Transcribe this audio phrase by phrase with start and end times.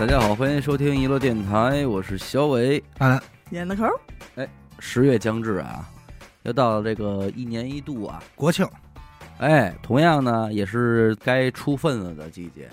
[0.00, 2.82] 大家好，欢迎收听娱乐电台，我是小伟。
[2.96, 5.86] 啊，演的口儿十月将至啊，
[6.44, 8.66] 又到了这个一年一度啊，国庆。
[9.40, 12.66] 哎，同样呢也是该出份子的季节。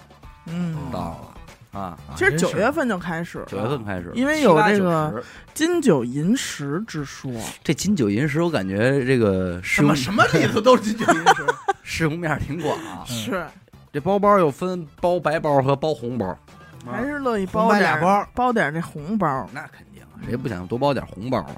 [0.45, 1.36] 嗯，到
[1.73, 7.30] 了啊，其实真是九月份就开始了，九月份开始，因为有七八这个九十金九银十之说，
[7.62, 11.45] 这金九银十，我感觉这个适用什么什么里头都是金九银十，
[11.84, 13.03] 适用面挺广啊。
[13.09, 13.45] 嗯是。
[13.91, 16.38] 这包包又分包白包和包红包，
[16.91, 21.55] 还是乐意包点俩包包点儿这红包，那肯定啊，谁不想多包点红包啊？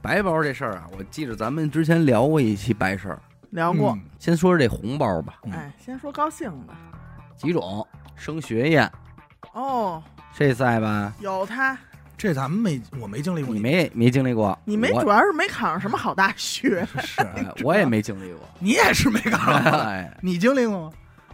[0.00, 3.18] 白包这事儿啊，我记着咱们之前聊过一期白事儿。
[3.50, 3.92] 聊过。
[3.92, 6.72] 嗯先说说这红包吧，嗯哎，先说高兴的
[7.36, 8.88] 几种升学宴，
[9.52, 10.00] 哦，
[10.32, 11.76] 这在吧，有他，
[12.16, 18.40] 这咱们没我没经历过，你没没经历过，你没我主要是没考上什么好大学，是哎 我也没经历过。
[18.60, 20.92] 你也是没考上， 哎你经历过吗？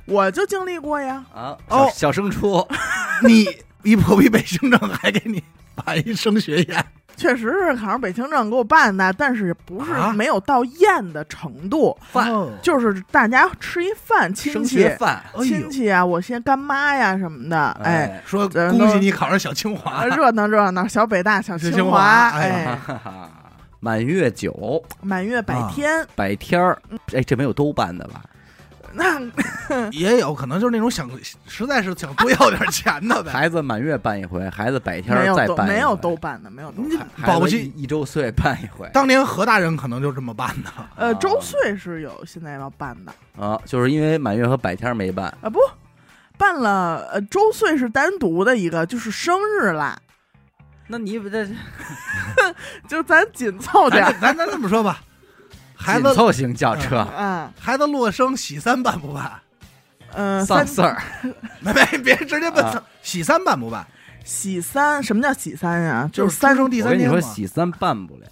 [0.09, 1.25] 我就经历过呀。
[1.35, 1.89] 啊，哦。
[1.93, 2.67] 小小升初，
[3.23, 3.47] 你
[3.83, 5.43] 一破逼北京证还给你
[5.75, 6.85] 办一升学宴，
[7.17, 10.13] 确实是考上北京证给我办的，但是不是啊？
[10.13, 12.31] 没有到宴的程度，饭。
[12.33, 12.51] 哦。
[12.63, 15.45] 就是大家吃一饭，亲升戚学饭，哎呦。
[15.45, 19.91] 亲戚啊，我先干妈呀什么的，哎，，说咱恭喜你考上小清华。
[19.93, 21.99] 啊，热闹热闹，小北大、小小清清华，
[22.31, 23.31] 华哎哎，哈哈，
[23.81, 24.83] 满月酒。
[25.01, 26.81] 满月百啊天，百天儿，
[27.15, 28.23] 哎，这没有都办的吧？
[28.99, 31.09] 那 也有可能就是那种想
[31.47, 33.31] 实在是想多要点钱的呗。
[33.31, 36.83] 孩子满月办一回，孩子百天再办一回，有都办的，没有都。
[37.25, 38.91] 保不齐一一周岁办一回。
[38.93, 41.15] 当年何大人可能就这么办的，呃，啊。
[41.15, 43.13] 周岁是有现在要办的。
[43.41, 45.61] 啊，就是因为满月和百天没办，啊，不
[46.37, 49.99] 办了，呃，周岁是单独的一个，就是生日啦，
[50.89, 51.47] 那你这
[52.89, 55.01] 就咱紧凑点咱咱这么说吧，
[55.79, 59.33] 孩子紧凑型轿车嗯孩子落生喜三办不办？
[60.15, 61.03] 嗯，三丧事儿，
[61.61, 63.87] 没没别直接问啊喜三办不办？
[64.25, 66.09] 喜三，什么叫喜三呀？
[66.13, 67.21] 就是三出生第我跟你说。
[67.21, 68.27] 喜三办不了。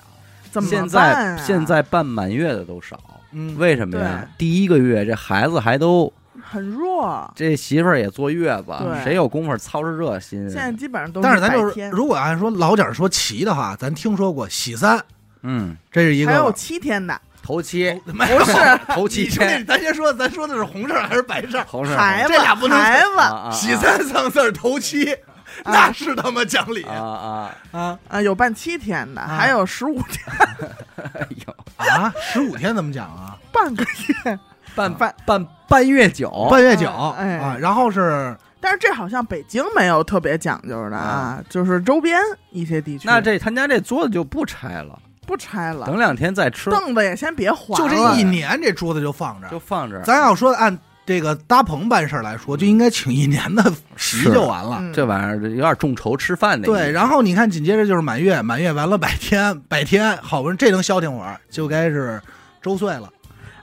[0.51, 2.99] 怎么办现在啊现在办满月的都少，
[3.33, 4.27] 嗯，为什么呀？
[4.39, 6.11] 第一个月这孩子还都
[6.43, 8.73] 很弱，这媳妇儿也坐月子，
[9.05, 10.49] 谁有功夫操着这心？
[10.51, 14.99] 现在基本上都但是咱就是，如果按说老讲说齐的话，咱听说过喜三，
[15.43, 17.93] 嗯，这是一个还有七天的头七。
[18.05, 18.81] 不是。
[18.89, 21.65] 头七天，咱先说，咱说的是红事儿还是白事儿？
[21.65, 23.57] 头事儿孩子，这俩不能孩子。
[23.57, 25.19] 喜三丧四头七，啊
[25.67, 26.83] 那是他妈讲理。
[26.83, 27.51] 啊啊！
[27.71, 27.99] 啊。
[28.09, 29.29] 啊，有办七天的，啊。
[29.29, 30.21] 还有十五天，
[31.15, 32.13] 哎呦，啊！
[32.21, 33.37] 十五天怎么讲啊？
[33.53, 34.39] 半个月。
[34.75, 36.91] 半半半半月酒，半月酒。
[37.17, 37.39] 哎。
[37.39, 38.37] 啊，然后是？
[38.59, 42.19] 但是这好像北京没有特别讲究的啊，就是周边
[42.51, 49.59] 一些地区，那这他家这桌子就不拆了，不拆了，等两天再吃，凳子也先别还就，这一年这桌子就放着就。
[49.59, 50.03] 放这儿。
[50.05, 54.79] 咱要说按这个搭棚办事儿来说，就应该请一年的席就完了。
[54.81, 56.77] 嗯这玩意儿有点众筹吃饭的意思。
[56.77, 62.21] 对，然后你看，紧接着就是满月，满月完了百天，百天好不容易这能消停会儿，就该是
[62.63, 63.11] 周岁了。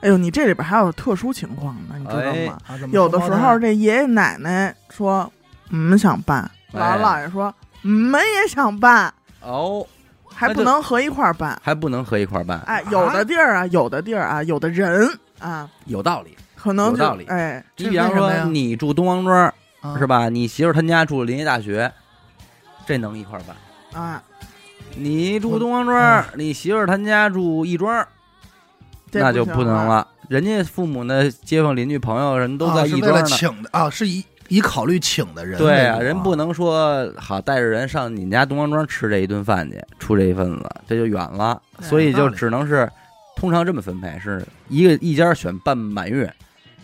[0.00, 2.58] 哎呦，你这里边还有特殊情况呢，你知道哎吗？
[2.66, 5.30] 啊，有的时候这爷爷奶奶说
[5.70, 9.86] 我们想办，哎姥姥姥爷说我们也想办，哦，
[10.34, 11.58] 还不能合一块儿办。
[11.62, 15.08] 还不能合一块儿办，哎，有的地儿啊，有的地儿啊，有的人
[15.38, 16.36] 啊，有道理。
[16.56, 20.28] 可能有道理哎，你比方说你住东王庄啊是吧？
[20.28, 21.92] 你媳妇儿她家住林业大学，
[22.86, 24.02] 这能一块儿办。
[24.02, 24.22] 啊，
[24.96, 28.06] 你住东王庄，你媳妇儿她家住亦庄，
[29.12, 30.08] 那就不能了。
[30.28, 33.36] 人家父母的街坊邻居朋友人都在啊是为了亦庄呢。
[33.36, 42.88] 请的啊，是以以考虑请的人对啊，人不能说好带着人上你们家东王庄吃这一顿饭去，出这一份子，这就远了，所以就只能是
[43.34, 46.32] 通常这么分配，是一个一家选办满月，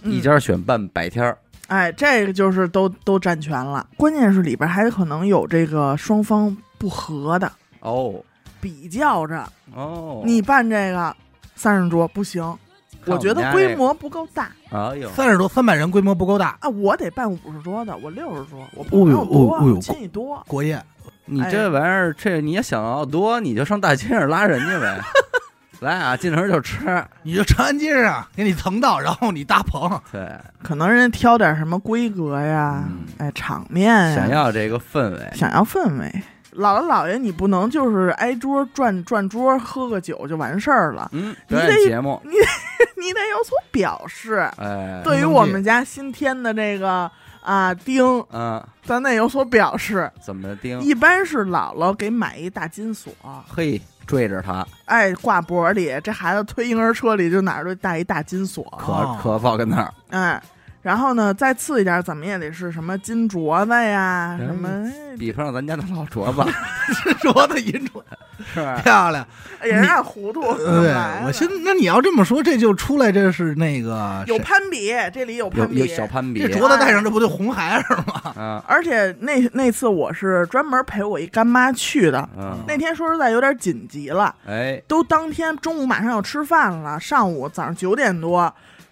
[0.03, 0.11] 嗯。
[0.11, 1.39] 一家选办百天儿。
[1.69, 7.51] 哎，这个就是都都占全了，关键是里边还可能有这个双方不和的，
[7.81, 8.15] 哦。
[8.61, 9.43] 比较着，
[9.75, 11.17] 哦，你办这个
[11.55, 12.59] 三十桌不行，看
[13.07, 20.83] 我觉得规模不够大哎呦，三十多三百人规模不够大，啊，我得办五十桌的，我六十桌，我朋友多，亲戚多，过夜
[21.25, 25.01] 你哎这玩意儿，这你也想要多，你就上大街上拉人去呗。
[25.81, 27.03] 来啊，进城就吃。
[27.23, 30.29] 你就长安街上给你腾到，然后你搭棚，对，
[30.63, 36.23] 可能人家挑点什么规格呀，嗯哎，场面呀，想要这个氛围，想要氛围。
[36.61, 42.33] 姥姥姥爷，你不能就是挨桌转转桌喝个酒就完事儿了，嗯，你表演得节目，你
[43.13, 44.49] 得有所表示。
[44.59, 47.11] 哎，对于我们家新添的这个
[47.43, 50.11] 啊钉，嗯，咱得有所表示。
[50.23, 50.81] 怎么钉？
[50.81, 53.13] 一般是姥姥给买一大金锁，
[53.49, 55.99] 嘿，追着他，哎，挂脖里。
[56.05, 60.43] 这孩子推婴儿车里就哪儿都带一大金锁，可哦可放跟那儿，哎，
[60.83, 66.53] 然后呢，再次一点，怎么也得是什么金镯子呀，嗯什么哎比不上咱家的老镯子，
[67.21, 68.03] 镯子银镯
[68.55, 68.81] 是吧？
[68.83, 69.27] 漂亮。
[69.63, 76.41] 也是按糊涂对我寻那你要这么说，这就出来这是那个有攀比，这里有有攀比，有小攀比。
[76.41, 78.33] 这镯子戴上，这不就红孩儿吗？
[78.43, 88.51] 啊，而且那那次我是专门陪我一干妈去的，嗯，那天说实在有点紧急了，哎，都当天中午马上要吃饭了，上午早上九点多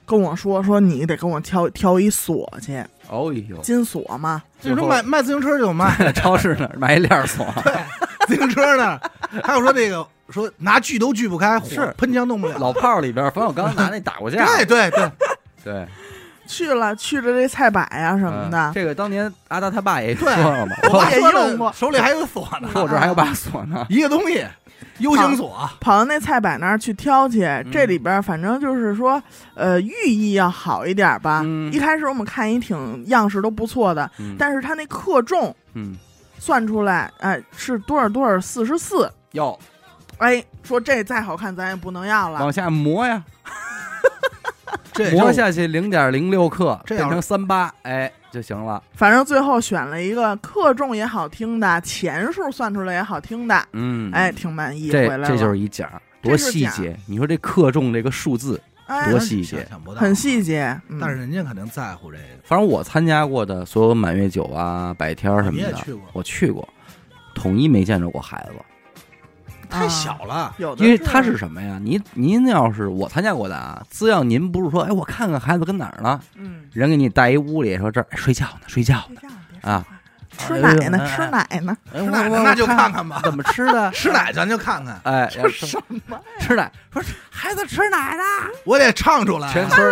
[0.08, 5.94] 跟我说说你得跟我挑挑一锁去，哦呦，金锁嘛，就说卖卖自行车就有卖。
[5.98, 7.46] 在 超市那儿买一链锁，
[8.26, 8.98] 自行车呢，
[9.44, 11.94] 还有说这个说拿锯都锯不开，火是。
[11.98, 12.56] 喷枪弄不了。
[12.58, 15.10] 老炮儿里边冯小刚拿那打过架，对对对，
[15.64, 15.86] 对。
[16.48, 24.42] 去了去了这菜板呀、什么的，嗯这个当年阿达他爸也说对了嘛，我爸也说用过，手里还有锁呢，说我这儿还有把锁呢，一个东西
[24.98, 29.22] ，U 型锁，跑到那菜板那儿去挑去，嗯这里边反正就是说，
[29.54, 31.42] 呃，寓意要好一点吧。
[31.44, 35.96] 嗯一开始我们看一挺样式都不错的，嗯但是它那克重嗯，
[36.38, 39.10] 算出来，哎，是多少多少四十四。
[39.32, 39.58] 哟
[40.18, 42.40] 哎，说这再好看咱也不能要了。
[42.40, 43.22] 往下磨呀，
[44.92, 48.82] 这磨下去零点零六克，变成三八，哎就行了。
[48.94, 54.90] 反正最后选了一个克重也好听的，钱数算出来也好听的，嗯，哎，挺满意。
[54.90, 55.90] 这回来了这就是一奖，
[56.20, 56.98] 多细节！
[57.06, 60.78] 你说这克重这个数字，哎多细节想不到，很细节。
[60.88, 62.24] 嗯但是人家肯定在乎这个。
[62.44, 66.68] 反正我参加过的所有满月酒啊、百天什么的，去我去过，
[67.34, 68.64] 统一没见着过孩子。
[69.68, 71.78] 太小了，有的因为他是什么呀？
[71.82, 79.28] 您您要是我参加过的啊，只要您不是说，哎，我看看孩子跟哪儿呢，嗯，人给你带一屋里说这儿、哎睡觉呢，睡觉呢，睡觉
[79.60, 79.94] 别说啊话，
[80.36, 86.18] 吃奶呢，哎吃奶呢，哎，吃奶呢那就看看看吧，怎么吃的， 吃奶咱就看看，哎，要这什么？
[86.40, 88.22] 吃奶，说孩子吃奶呢，
[88.64, 89.52] 我得唱出来。
[89.52, 89.90] 全村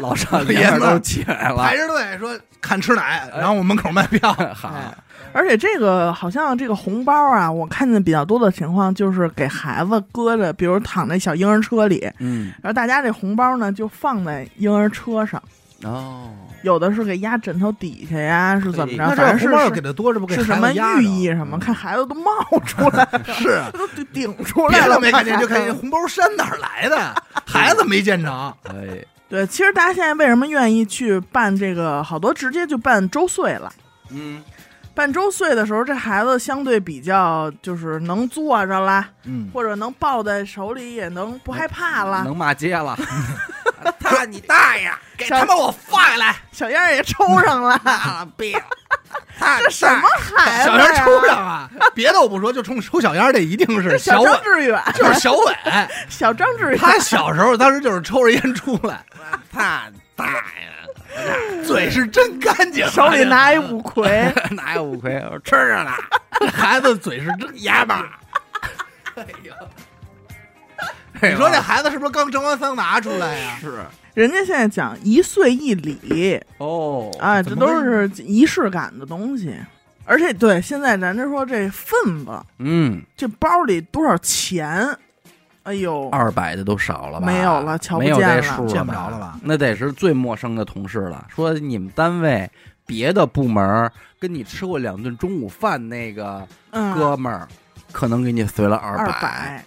[0.00, 4.92] 老老少爷们儿都起来了排，着队说看吃奶，然后我门口卖票， 好，哎
[5.34, 15.42] 而且这个好像这个红包啊，我看见比较多的情况就是给孩子搁着，比如躺在小婴儿车里，嗯，然后大家这红包呢就放在婴儿车上，
[15.82, 16.30] 哦，
[16.62, 19.04] 有的是给压枕头底下呀，是怎么着？
[19.08, 21.58] 那反正是这红包要给是的多，这不给是什么寓意什么？
[21.58, 22.30] 看孩子都冒
[22.64, 26.96] 出来了， 是啊，都顶出来了，没看见，就看见见红包山哪儿来的？
[27.44, 32.02] 孩子没见着，哎，对，其实大家现在为什么愿意去办这个？
[32.04, 33.72] 好多直接就办周岁了。
[34.10, 34.42] 嗯，
[34.94, 42.22] 办周岁的时候，这孩子相对比较就是能坐着啦，嗯，或者能抱在手里，也能不害怕了。
[42.24, 42.96] 能骂街了，
[43.98, 48.52] 他你大爷，给他妈我放下来，小烟儿也抽上了， 啊，别，
[49.60, 50.78] 这什么孩子呀？
[50.78, 51.70] 小烟抽上啊！
[51.94, 55.56] 别的我不说，就冲抽小烟这一定是这小伟，张志远，就是小伟。
[56.08, 59.04] 小张志远，他小时候当时就是抽着烟出来，
[59.52, 59.82] 他
[60.14, 60.83] 大爷，
[61.66, 65.16] 嘴是真干净，手里拿一五魁， 拿一五魁？
[65.30, 65.90] 我吃着呢，
[66.40, 68.18] 这孩子嘴是真牙巴。
[69.16, 69.52] 哎呦，
[71.22, 73.56] 你说这孩子是不是刚蒸完桑拿出来呀？
[73.60, 73.78] 是
[74.14, 79.54] 人家现在讲一岁一礼哦哎，这都是仪式感的东西。
[80.06, 84.86] 而且对，现在咱这说这份子，嗯，这包里多少钱？
[85.64, 87.26] 哎呦，二百的都少了吧？
[87.26, 88.36] 没有了瞧不没有见了。
[88.36, 89.38] 这数见不着了吧？
[89.42, 91.26] 那得是最陌生的同事了。
[91.34, 92.50] 说你们单位
[92.86, 97.48] 别的部门跟你吃过两顿中午饭那个嗯，哥们儿，
[97.92, 99.64] 可能给你随了二二百，百，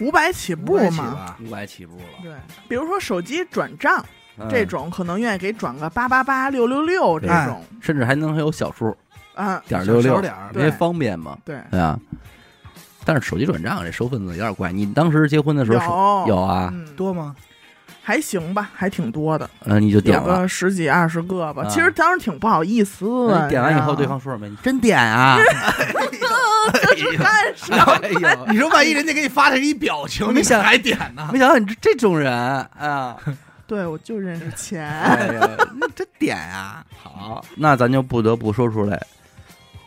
[0.00, 1.36] 五百起步嘛。
[1.44, 2.04] 五百起步了。
[2.22, 2.32] 对，
[2.68, 4.04] 比如说手机转账
[4.38, 4.48] 嗯。
[4.48, 7.62] 这种，可能愿意给转个八八八六六六这哎种。
[7.80, 8.96] 甚至还能还有小数。
[9.34, 11.38] 啊，点六六小点儿因为方便嘛。
[11.44, 11.96] 对，对啊，
[13.08, 14.70] 但是手机转账这收份子有点怪。
[14.70, 16.68] 你当时结婚的时候有有啊？
[16.74, 17.34] 嗯，多吗？
[18.02, 20.40] 还行吧，还挺多的，嗯，你就点有了。
[20.42, 21.62] 个十几二十个吧。
[21.62, 24.46] 啊其实当时挺不好意思的，那你点完以后，对方说什么？
[24.46, 25.38] 你真点啊？
[26.82, 27.82] 这是干什么？
[28.02, 31.30] 哎呦，你说万一人家给你发的是一表情，你想还点呢？
[31.32, 33.16] 没想到你这这种人啊！
[33.66, 34.84] 对，我就认识钱。
[35.00, 35.48] 哎呀，
[35.80, 36.84] 那真点啊！
[37.02, 39.00] 好，那咱就不得不说出来，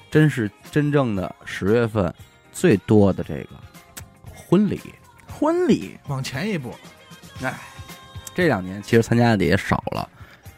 [0.09, 2.11] 真是真正的十月份
[2.51, 3.49] 最多的这个
[4.33, 4.79] 婚礼。
[5.27, 6.73] 婚礼往前一步，
[7.41, 7.53] 哎
[8.33, 10.07] 这两年其实参加的也少了，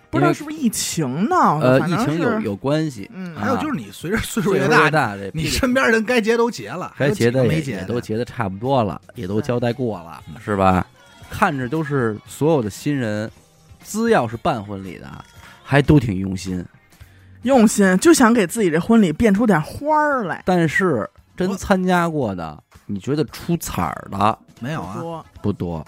[0.09, 3.09] 不知道是不是疫情闹的，呃，疫情有有关系。
[3.13, 10.85] 嗯，还有就是你随着岁数越大，大，这你身边人该结都结了，该结的没结也都结的差不多了，也都交代过了，是吧？
[11.31, 13.31] 看着都是所有的新人，
[13.83, 15.09] 只要是办婚礼的，
[15.63, 16.63] 还都挺用心。
[17.41, 20.43] 用心，就想给自己这婚礼变出点花儿来。
[20.45, 24.97] 但是真参加过的，你觉得出彩儿的没有啊？
[24.99, 25.85] 多，不多。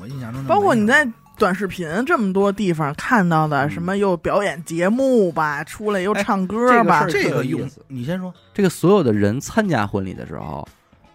[0.00, 1.06] 我印象中包括你在
[1.36, 3.70] 短视频这么多地方看到的，嗯。
[3.70, 7.84] 什么又表演节目吧，出来又哎唱歌吧，这个这个用有意思。
[7.88, 10.66] 你先说，这个所有的人参加婚礼的时候，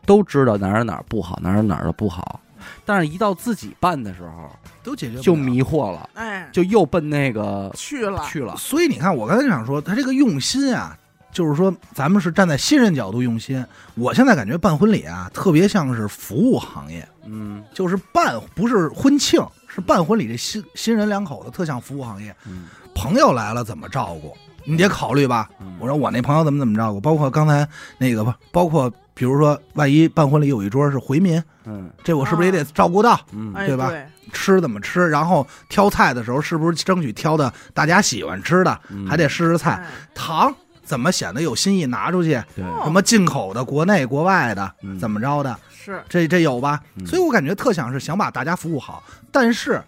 [0.05, 2.41] 都知道哪儿哪儿不好，哪儿哪儿的不好，
[2.85, 4.49] 但是一到自己办的时候，
[4.83, 8.55] 都解决就迷惑了，哎，就又奔那个去了，去了。
[8.57, 10.97] 所以你看，我刚才就想说，他这个用心啊，
[11.33, 13.65] 就是说咱们是站在新人角度用心。
[13.95, 22.33] 我现在感觉办婚礼啊，特别像是服务行业，嗯就是办不是婚庆，是办婚礼这新新人两口子特像服务行业。
[22.45, 25.49] 嗯朋友来了怎么照顾，你得考虑吧。
[25.59, 33.19] 嗯我说我那朋友怎么怎么照顾，包括刚才那个吧，包括比如说，万一办婚礼有一桌是回民，嗯这我是不是也得照顾到？
[33.31, 39.71] 嗯哎，对吧对吃怎么吃，然后挑菜的时候是不是争取挑的大家喜欢吃的，嗯还得试试菜。
[39.73, 40.53] 哎糖
[40.93, 42.39] 怎么显得有新意，拿出去
[42.83, 46.79] 什么进口的、国内、国外的，嗯怎么着的，是这这有吧？
[46.97, 49.81] 嗯所以我感觉特想是想把大家服务好，但是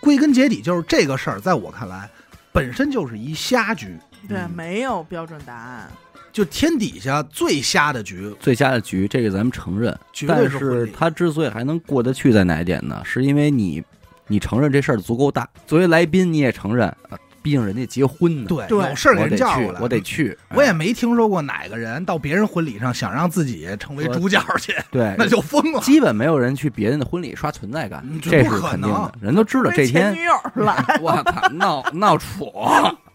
[0.00, 2.08] 归根结底就是这个事儿，在我看来，
[2.52, 5.92] 本身就是一瞎局，对，嗯没有标准答案，
[6.32, 9.94] 就天底下最瞎的局，最瞎的局，这个咱们承认。
[10.14, 13.02] 绝但对是他之所以还能过得去，在哪一点呢？
[13.04, 13.84] 是因为你，
[14.26, 15.46] 你承认这事儿足够大。
[15.66, 20.36] 作为来宾，你也承认，啊毕竟人家结婚呢，对，有事儿给人叫过来，，我得去。
[20.52, 25.80] 我也哎没听说过哪个人到别人婚礼上想让自己成为主角去， 对， 那就疯了。
[25.80, 29.12] 基本没有人去别人的婚礼刷存在感嗯，这不可肯定的能。
[29.20, 32.52] 人都知道这天， 前女友来，我操，闹闹处，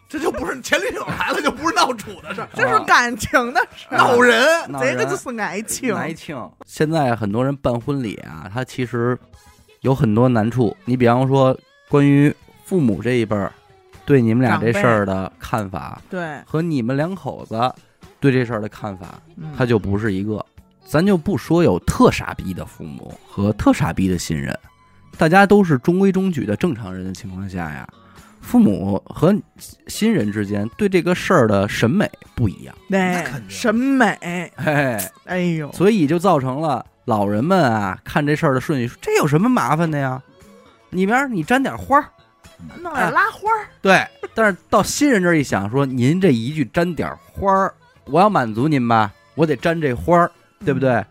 [0.08, 4.48] 这就不是前女友来了，就不是闹处的事儿，这是感情的事儿，闹人。
[4.72, 6.50] 闹人这个就是爱情，爱情。
[6.66, 9.20] 现在很多人办婚礼啊，他其实
[9.82, 10.74] 有很多难处。
[10.86, 11.54] 你比方说，
[11.90, 12.34] 关于
[12.64, 13.52] 父母这一辈儿
[14.12, 17.74] 对你们俩这事儿的看法，对，和你们两口子
[18.20, 20.46] 对这事儿的看法，嗯他就不是一个。
[20.86, 24.54] 咱就不说有特傻逼的父母和特傻逼的新人，
[25.18, 27.88] 大家都是中规中矩的正常人的情况下呀，
[28.42, 29.34] 父母和
[29.88, 34.06] 新人之间对这个事儿的审美不一样，那肯定审美，
[34.58, 40.22] 哎，哎呦，所以就造成了老人们啊看这事儿的顺序，说这有什么麻烦的呀？
[40.90, 42.10] 里边你沾点花儿，
[42.82, 44.06] 弄点拉花儿，对。
[44.34, 47.74] 但是到新人这儿一想，说您这一句沾点花儿，
[48.06, 50.32] 我要满足您吧，我得沾这花儿，
[50.64, 51.04] 对不对？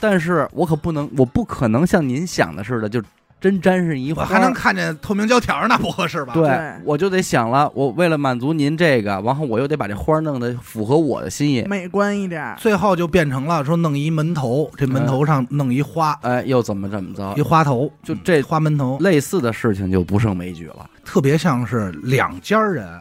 [0.00, 3.02] 但是我可不能，我不可能像您想的似的，就
[3.46, 6.34] 真沾上一花儿，我还能看见透明胶条，那不合适吧？
[6.34, 17.34] 对对，我就得想了，我为了满足您这个，然后我又得把这花弄得符合我的心意，美观一点，最后就变成了说弄一门头，这门头上弄一花，哎，又怎么怎么着？
[17.36, 20.90] 一，花头，就这花门头，类似的事情就不胜枚举了。
[21.04, 23.00] 特别像是两家人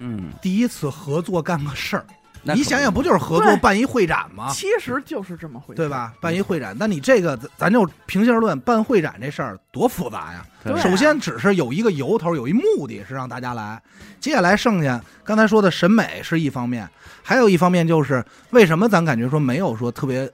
[0.00, 2.04] 嗯，第一次合作干个事儿。
[2.44, 4.50] 那你想想，不就是合作办一会展吗？
[4.52, 5.88] 其实就是这么回事，对？
[5.88, 6.12] 吧？
[6.20, 10.44] 办一会展，那你这个咱咱就平心而论，办会展这事儿多复杂呀！
[10.76, 13.80] 首先只是有一个由头，有一目的是让大家来。
[14.20, 16.88] 接下来剩下刚才说的审美是一方面，
[17.22, 20.30] 还有一方面就是为什么咱感觉说没有说特别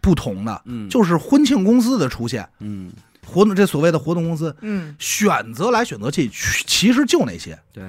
[0.00, 2.92] 不同的，嗯，就是婚庆公司的出现，嗯，
[3.26, 7.58] 活动这所谓的活动公司嗯，选择来选择去，其其实就那些。
[7.72, 7.82] 对，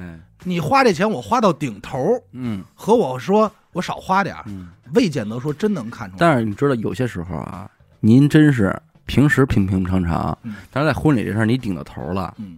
[0.44, 4.70] 你花这钱我花到顶头，嗯和我说我少花点儿，嗯。
[4.94, 6.18] 未见得说真能看出来。
[6.20, 7.72] 但是你知道，有些时候啊，
[8.02, 12.58] 您真是平时平平常常嗯，但是在婚礼这事儿你顶到头了，嗯，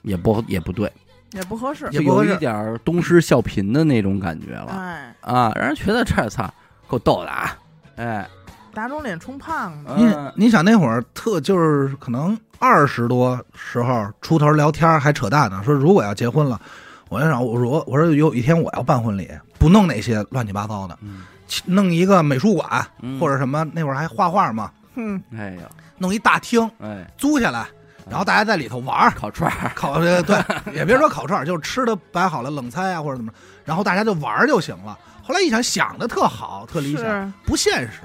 [0.00, 0.90] 也不也不对，
[1.32, 6.50] 也不合适，也有一点东施效颦的那种感觉了哎，啊，让人觉得这操
[6.86, 7.58] 够逗的啊，
[7.96, 8.26] 哎，
[8.74, 16.60] 打肿脸充胖子，你嗯你想那会儿特就是可能二十多时候出头聊天还扯淡呢，说如果要结婚了，
[17.08, 21.22] 我就想我说我说有一天我要办婚礼，不弄那些乱七八糟的，嗯。
[21.64, 23.18] 弄一个美术馆嗯。
[23.18, 25.62] 或者什么，那会儿还画画嘛，嗯，哎呀，
[25.98, 27.66] 弄一大厅哎，租下来，
[28.08, 29.10] 然后大家在里头玩儿。
[29.18, 30.38] 烤串儿，烤呃对，
[30.72, 33.32] 也别说烤串儿， 就是吃的摆好了冷餐啊或者怎么，
[33.64, 34.96] 然后大家就玩儿就行了。
[35.24, 38.02] 后来一想，想的特好，特理想，不现实。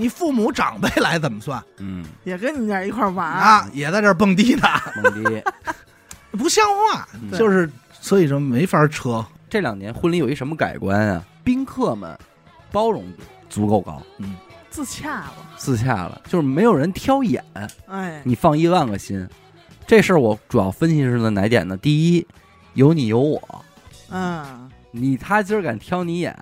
[0.00, 3.70] 你父母长辈来怎么算嗯，也跟你这儿一块儿玩儿，啊？
[3.72, 4.62] 也在这儿蹦迪呢，
[5.02, 5.42] 蹦迪。
[6.38, 7.06] 不像话。
[7.14, 9.24] 嗯就是所以说没法扯。
[9.48, 11.24] 这两年婚礼有一什么改观啊？
[11.44, 12.16] 宾客们
[12.70, 14.36] 包容度足够高，嗯
[14.70, 17.44] 自洽了，自洽了，就是没有人挑眼。
[17.86, 19.28] 哎，你放一万个心，
[19.86, 21.76] 这事儿我主要分析是在哪点呢？
[21.76, 22.26] 第一，
[22.74, 23.64] 有你有我，
[24.10, 26.38] 嗯，你他今儿敢挑你眼，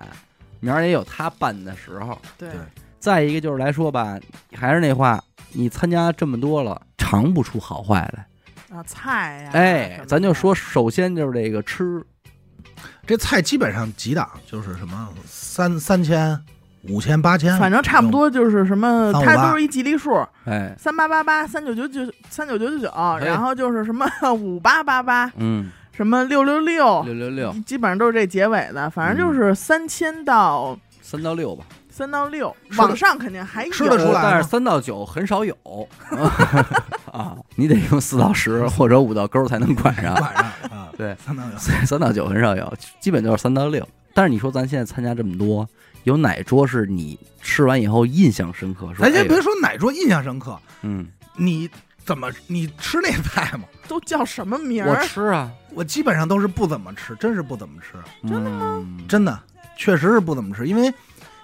[0.59, 2.21] 明儿也有他办的时候。
[2.37, 2.59] 对，对
[2.99, 4.19] 再一个就是来说吧，
[4.55, 8.27] 还是那话，你参加这么多了，尝不出好坏来。
[8.77, 12.03] 啊，菜呀，哎咱就说，首先就是这个吃，
[13.07, 16.39] 这菜基本上几档，就是什么三三千、
[16.83, 23.25] 五五千八千，反正差不多就是什么，它都是一吉利数，哎，三八八八、三九九九、三九九九九，哎。
[23.25, 31.65] 然后就是什么 五八八八、嗯，什么六六六，六六六，基本上都是这结尾的，反正就是三千到三到六吧，
[31.99, 33.71] 三到六，吃得往上肯定还有。
[33.73, 35.53] 吃得出来但是三到九很少有
[37.11, 40.15] 啊，你得用四到十或者五到勾才能管上。
[40.15, 41.57] 管上啊， 对，三到九。
[41.57, 43.85] 三到九很少有，基本就是三到六。
[44.13, 45.67] 但是你说咱现在参加这么多，
[46.05, 48.87] 有哪桌是你吃完以后印象深刻？
[48.97, 51.69] 咱先别说哪桌印象深刻，嗯，你
[52.05, 53.65] 怎么你吃那菜吗？
[53.89, 54.95] 都叫什么名我？
[55.01, 58.85] 吃啊，我基本上都是不怎么吃，真是不怎么吃，真的吗？
[59.05, 59.37] 真的
[59.75, 60.93] 确实是不怎么吃，因为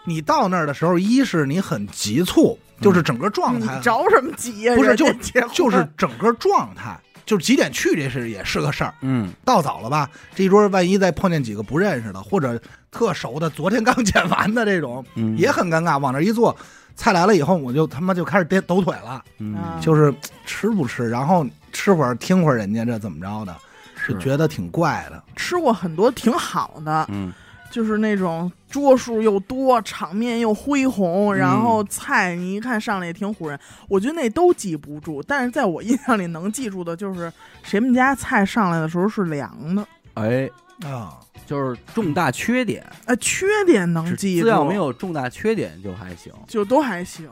[0.05, 4.75] 你到那儿的时候，一是你很急促，就是整个状态你着什么急呀？
[4.75, 5.11] 不是就
[5.51, 8.93] 就是整个状态，就是几点去这是也是个事儿。
[9.01, 12.59] 嗯，到早了吧，这一桌万一再碰见几个不认识的，或者
[12.91, 15.99] 特熟的，昨天刚见完的这种，嗯也很尴尬。
[15.99, 16.55] 往那一坐，
[16.95, 20.13] 菜来了以后，我就他妈就开始颠抖腿了，嗯啊就是
[20.45, 23.55] 吃不吃，然后吃会儿听会儿人家这怎么着的，
[23.97, 25.21] 是就觉得挺怪的。
[25.35, 27.33] 吃过很多挺好的，嗯
[27.75, 33.59] 就是那种桌数又多，场面又恢宏，嗯然后菜你一看上来也挺唬人。
[33.89, 37.29] 我觉得那都记不住，但是在我 印象里能记住的就是
[37.63, 40.49] 谁们家菜上来的时候是凉的，哎，
[40.89, 46.31] 啊，就是重大缺点，啊，缺点能记住，只要没有重大缺点就还行。
[46.47, 47.29] 就都还行。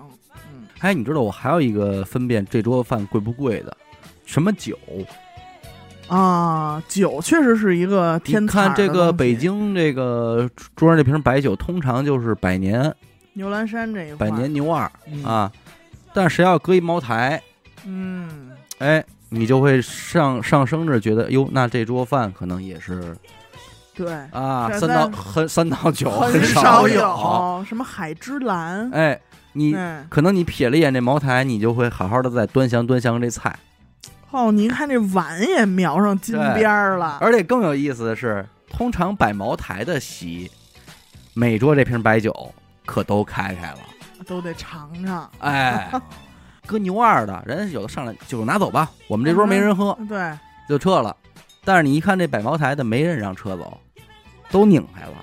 [0.51, 3.77] 嗯，哎，你知道我还有一个分辨这桌饭贵不贵的，
[4.25, 4.77] 什么酒？
[6.07, 12.93] 啊，酒确实是一个你天看这个北京这个桌上这瓶白酒，通常就是百年
[13.33, 15.23] 牛栏山这一块百，年牛二嗯。
[15.23, 15.51] 啊，
[16.13, 17.41] 但谁要搁一茅台，
[17.85, 23.15] 嗯，哎，你就会上上升着觉得，哟，那这桌饭可能也是
[23.95, 29.19] 对，啊，三到很三到九很少有什么海之蓝，哎，
[29.53, 33.57] 你嗯，可能你瞥了一眼这茅台，你就会好好的再端详端详这菜。
[34.33, 40.49] 哦，你一看这碗也描上金边儿了，而且更有意思的是，通常摆茅台的席，
[41.35, 42.53] 每桌这瓶白酒
[42.85, 43.77] 可都开开了。
[44.25, 45.29] 都得尝尝。
[45.39, 45.91] 哎，
[46.65, 50.35] 搁牛二的人家有的上来酒拿走吧，我们这桌没人喝，对，
[50.67, 51.15] 就撤了。
[51.63, 53.77] 但是你一看这摆茅台的，没人让车走，
[54.49, 55.13] 都拧开了。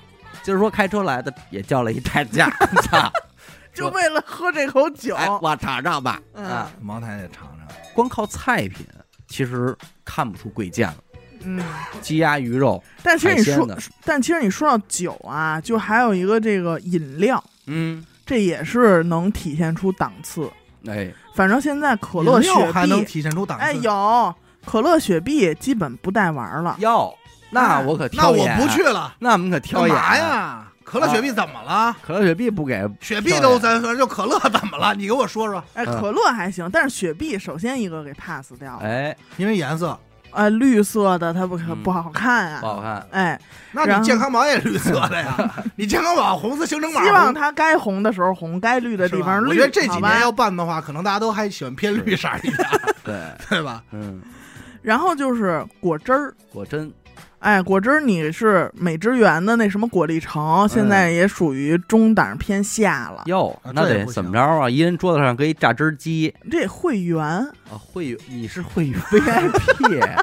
[0.41, 2.49] 就是说开车来的也叫了一代驾，
[2.83, 3.11] 操！
[3.73, 5.15] 就为了喝这口酒。
[5.15, 6.21] 哎，我尝尝吧。
[6.33, 7.67] 嗯啊，茅台得尝尝。
[7.93, 8.85] 光靠菜品
[9.31, 10.97] 其实看不出贵贱了。
[11.43, 11.59] 嗯，
[12.01, 13.67] 鸡鸭鱼肉，但其实你说
[14.05, 20.47] 但其实你说到酒啊，就还有一个这个饮料，嗯，这也是能体现出档次。
[20.85, 23.63] 哎，反正现在可乐、雪还能碧，体现出档次。
[23.63, 26.75] 哎，有可乐、雪碧基本不带玩了。
[26.79, 27.11] 哟，
[27.49, 30.17] 那我可挑那我不去，了，那我们可挑眼干嘛？
[30.17, 30.70] 呀？
[30.91, 31.95] 可乐、雪碧怎么了？
[32.01, 34.93] 可乐雪碧不给，雪碧都咱说，就可乐怎么了？
[34.95, 35.63] 你给我说说。
[35.73, 38.79] 哎，嗯可乐还行，但是雪碧首先一个给 pass 掉了。
[38.83, 39.97] 哎，因为颜色，
[40.31, 42.59] 呃，绿色的它不可嗯不好看啊。
[42.59, 43.07] 不好看。
[43.11, 43.39] 哎，
[43.71, 45.53] 那然后你健康宝也绿色的呀？
[45.77, 49.47] 你健康宝红色行程码，希望它该红的时候红，该绿的地方绿。
[49.49, 52.67] 我觉得这几好吧年要办的话，可能大家都还喜欢偏绿色一点，
[53.03, 53.15] 对，
[53.49, 53.81] 对吧？
[53.91, 54.21] 嗯，
[54.81, 56.91] 然后就是果汁儿，果真，
[57.41, 63.23] 哎，果汁儿你是美汁源的那什么果粒橙，现在也属于中档偏下了。
[63.25, 64.69] 哟啊，那得怎么着啊？
[64.69, 70.21] 一人桌子上搁一榨汁机这会员啊，会员你是会员 VIP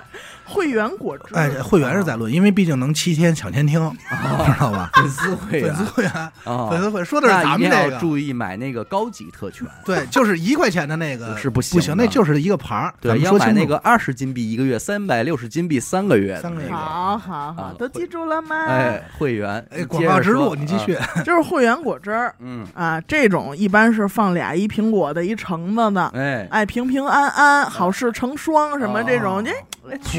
[0.49, 4.91] 会员果汁，哎，会员是在论，因为毕竟能七天抢先听，知道吧？
[4.95, 5.75] 粉丝会员。
[5.75, 6.13] 粉丝会员，
[6.45, 12.95] 啊，粉丝会说的是咱们这个，要注意买那个高级特权，对，就是一块钱的那个 是不行不行，那就是一个牌儿。
[13.03, 16.69] 咱对，要买那个二十金币一个月，三百六十金币三个月的三个月。
[16.69, 18.57] 那个，好好好啊，都记住了吗？
[18.67, 20.95] 哎，会员，哎，广告植入，你继续。
[20.95, 21.07] 啊。
[21.25, 26.07] 就是会员果汁儿嗯，啊，这种一般是放俩一苹果的，一橙子的。
[26.15, 29.43] 哎，哎，平平安安，好事成双，什么这种，哦。
[29.43, 29.53] 这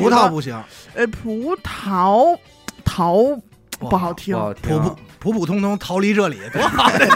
[0.02, 0.62] 葡萄，不行，
[0.96, 2.38] 哎，葡萄
[2.84, 3.40] 桃
[3.80, 7.08] 不好听，好听普普普普通通逃离这里，多好的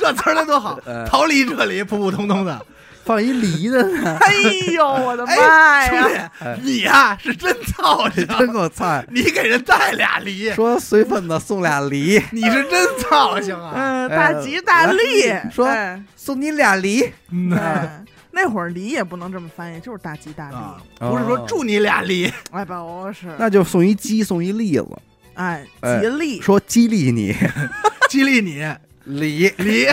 [0.00, 2.58] 这词儿来多好呃，逃离这里，普普通通的。
[3.04, 4.32] 放一梨的呢， 哎
[4.72, 6.32] 呦，我的妈哎，兄呀！
[6.56, 9.04] 弟，你呀是真操心，真够菜。
[9.10, 13.72] 你给人带俩梨，说随份子送俩梨，你是真操心啊！
[13.76, 18.02] 嗯，哎大吉大利，说哎送你俩梨，嗯哎
[18.34, 20.56] 那会儿梨也不能这么翻译，就是大吉大利。
[20.56, 22.72] 啊，不是说祝你俩梨， 哎，不
[23.12, 24.88] 是，那就送一鸡，送一栗子，
[25.34, 27.34] 哎，哎吉利，说激励你
[28.10, 28.64] 激励你
[29.04, 29.86] 梨， 梨，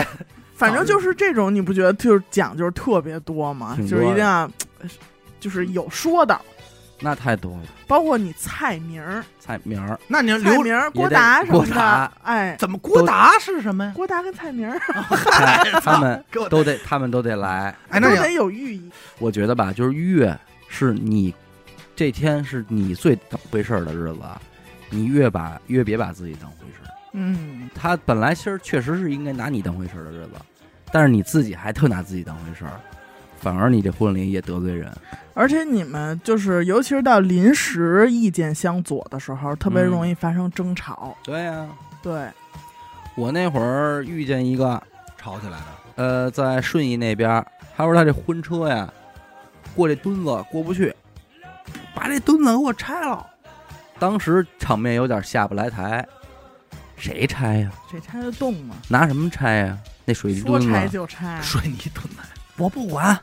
[0.56, 3.76] 反正就是这种，你不觉得就是讲究特别多吗？
[3.88, 4.50] 就是一定要，
[5.38, 6.40] 就是有说道。
[7.02, 7.62] 那太多了。
[7.86, 13.92] 包括你菜名儿、菜名儿，那你刘菜名儿郭达什么郭达的，哎，怎么郭达是什么呀？
[13.94, 14.78] 郭达跟菜名儿
[15.30, 17.74] 菜 他们给我都得，他们都得来。
[17.90, 18.90] 哎，那得有寓意。
[19.18, 20.34] 我觉得吧，就是越
[20.68, 21.34] 是你
[21.94, 24.20] 这天是你最当回事儿的日子，
[24.88, 26.94] 你越把越别把自己当回事儿。
[27.12, 30.30] 嗯，他本来其实确实是应该拿你当回事儿的日子，
[30.90, 32.80] 但是你自己还特拿自己当回事儿，
[33.42, 34.90] 反而你这婚礼也得罪人。
[35.34, 41.16] 而且你们就是，尤其是到临时意见相左的时候，特别嗯容易发生争吵。
[41.24, 41.66] 对呀、
[42.00, 42.28] 对，
[43.16, 44.80] 我那会儿遇见一个，
[45.16, 45.64] 吵起来的，
[45.96, 48.88] 呃，在顺义那边儿，他说他这婚车呀，
[49.74, 50.94] 过这墩子过不去，
[51.94, 53.26] 把这墩子给我拆了。
[53.98, 56.06] 当时场面有点下不来台，
[56.96, 57.72] 谁拆呀？
[57.90, 58.76] 谁拆得动吗？
[58.88, 59.78] 拿什么拆呀？
[60.04, 61.40] 那水泥说拆墩子，就拆。
[61.40, 62.16] 水泥墩子，
[62.58, 63.18] 我不管，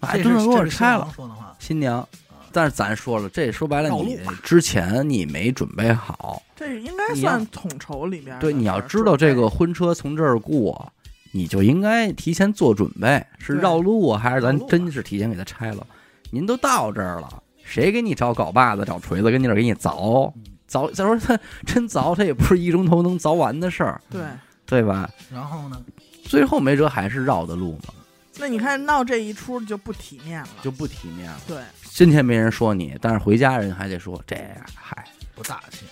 [0.00, 1.12] 把这是墩子给我拆了
[1.58, 2.06] 新娘，
[2.52, 6.42] 但是咱说了，这说白了，你之前你没准备好。
[6.56, 10.92] 这应该算统筹里面对，你要知道这个婚车从这儿过，
[11.32, 15.86] 你就应该提前做准备，是绕路啊，还是咱真是提前给他拆了？
[16.30, 20.32] 您都到这儿了，谁给你找镐把子、找锤子跟你这儿给你凿？
[20.68, 24.22] 凿，再说他真凿，他也不是一钟头能凿完的事儿，对。
[24.66, 25.10] 对吧？
[25.30, 25.78] 然后呢，
[26.22, 27.92] 最后没辙还是绕的路嘛，
[28.38, 30.48] 那你看闹这一出就不体面了。
[30.62, 31.40] 就不体面了。
[31.46, 35.84] 对，今天没人说你，但是回家人还得说这呀，嗨，不大气，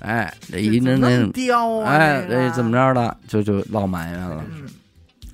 [0.00, 1.90] 哎，这这一人那那刁啊！
[1.90, 2.70] 哎，这怎么？
[2.70, 4.44] 着的，就就落埋怨了。
[4.48, 4.68] 嗯，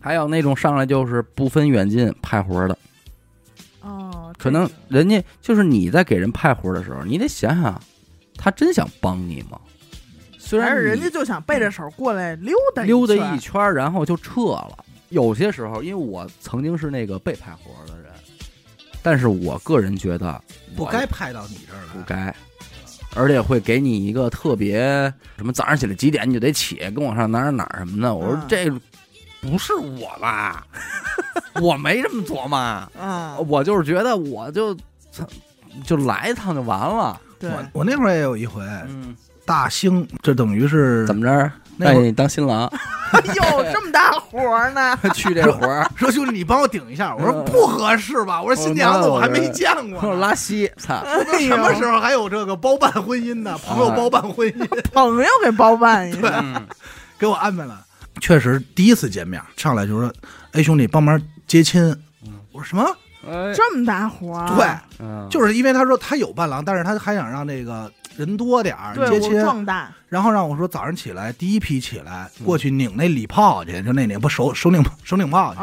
[0.01, 2.79] 还有那种上来就是不分远近派活的，
[3.83, 7.79] 哦，可能人家就是你在给人派活的时候，你得想想，
[8.39, 9.61] 他真想帮你吗？
[10.39, 14.85] 虽然人家就想背着手过来溜达溜达一圈，然后就撤了。
[15.15, 18.11] 有些时候，因为我曾经是那个被派活的人，
[19.03, 20.43] 但是我个人觉得
[20.77, 21.93] 不该派到你这儿来。
[21.95, 22.35] 不该，
[23.15, 28.15] 而且会给你一个特别什么早上起来几点你就得起，跟我上哪儿哪儿什么的。
[28.15, 28.69] 我说嗯这
[29.41, 30.67] 不是我吧？
[31.63, 34.77] 我没这么琢磨，啊，我就是觉得我就
[35.85, 37.21] 就来一趟就完了。
[37.39, 41.53] 对，我我那会儿也有一回，嗯，大兴，这等于是怎么着？
[41.77, 42.67] 那你当新郎
[43.13, 44.97] 哎呦， 这么大活儿呢？
[45.15, 47.15] 去这活儿，说兄弟，你帮我顶一下。
[47.15, 48.41] 我说嗯不合适吧？
[48.43, 50.15] 我说新娘子我还没见过。
[50.15, 51.05] 拉稀，操！
[51.39, 53.57] 什么时候还有这个包办婚姻的？
[53.59, 56.31] 朋友包办婚姻， 朋友给包办一对
[57.19, 57.81] 给我安排了。
[58.21, 60.13] 确实，第一次见面上来就说
[60.53, 61.85] ：“哎，兄弟，帮忙接亲。”
[62.53, 62.85] 我说什么？
[63.27, 64.49] 哎，这么大活儿？
[64.57, 64.67] 对，
[65.01, 75.61] 嗯就是因为他说他有伴郎，但是他还想让那个人多点儿对接亲，壮大，然后让我说早上起来第一批起来过去拧那礼炮去，就那拧不手手拧手拧炮去，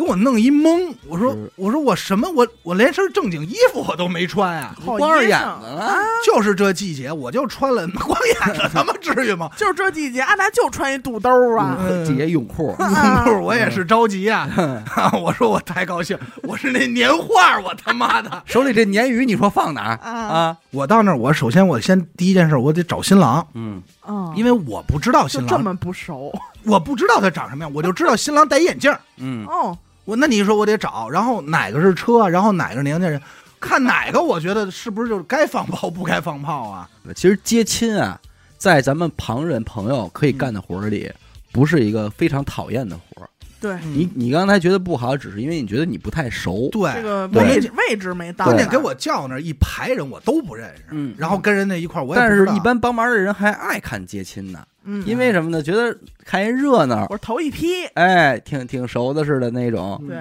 [0.00, 0.94] 给我弄一懵。
[1.06, 9.50] 我说我说我什么我我连身正经衣服我都没穿啊，好光着眼子了，就是这季节我就穿了光眼子，他妈至于吗？
[9.58, 12.04] 就是这季节，阿达就穿一肚兜啊，嗯。
[12.06, 13.22] 底下泳裤， 啊。
[13.24, 14.48] 不是我也是着急啊！
[15.22, 18.42] 我说我太高兴，我是那年画，我他妈的！
[18.46, 19.96] 手里这鲶鱼，你说放哪儿？
[20.02, 20.10] 啊。
[20.10, 20.56] 啊？
[20.70, 26.32] 我到那儿，我首先我先第一件事，我得找新郎，嗯，啊，因为我不知道新郎，这么不熟。
[26.64, 28.92] 我不知道他长什么样，我就知道新郎戴眼镜。
[29.16, 29.76] 嗯，哦，
[30.10, 33.22] 我那你说我得找，然后哪个是车，然后哪个是年轻人，
[33.60, 36.90] 看哪个我觉得是不是就是该放炮不该放炮啊？
[37.14, 38.20] 其实接亲啊，
[38.58, 41.08] 在咱们旁人朋友可以干的活儿里，
[41.52, 43.29] 不是一个非常讨厌的活儿。
[43.60, 46.68] 对，你你刚才觉得不好，只是因为你觉得你不太熟。
[46.72, 55.62] 对，这个对位置位置没到，关键给我叫那一排人我都不认识，嗯然后跟人那一块儿我也但不知道是一般帮忙的人还爱看接亲呢，嗯，因为什么呢？
[55.62, 55.94] 觉得
[56.24, 59.98] 看一热闹，我是头一批，哎，挺挺熟的似的那种。
[60.02, 60.18] 嗯对，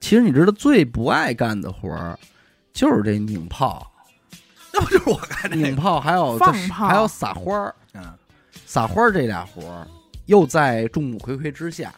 [0.00, 2.18] 其实你知道最不爱干的活儿，
[2.72, 3.88] 就是这拧炮、
[4.74, 5.76] 那不就是我干的拧这个？
[5.76, 7.74] 炮，还有放炮还有撒花儿。
[7.94, 8.02] 嗯，
[8.66, 9.86] 撒花儿这俩活儿，
[10.26, 11.92] 又在众目睽睽之下，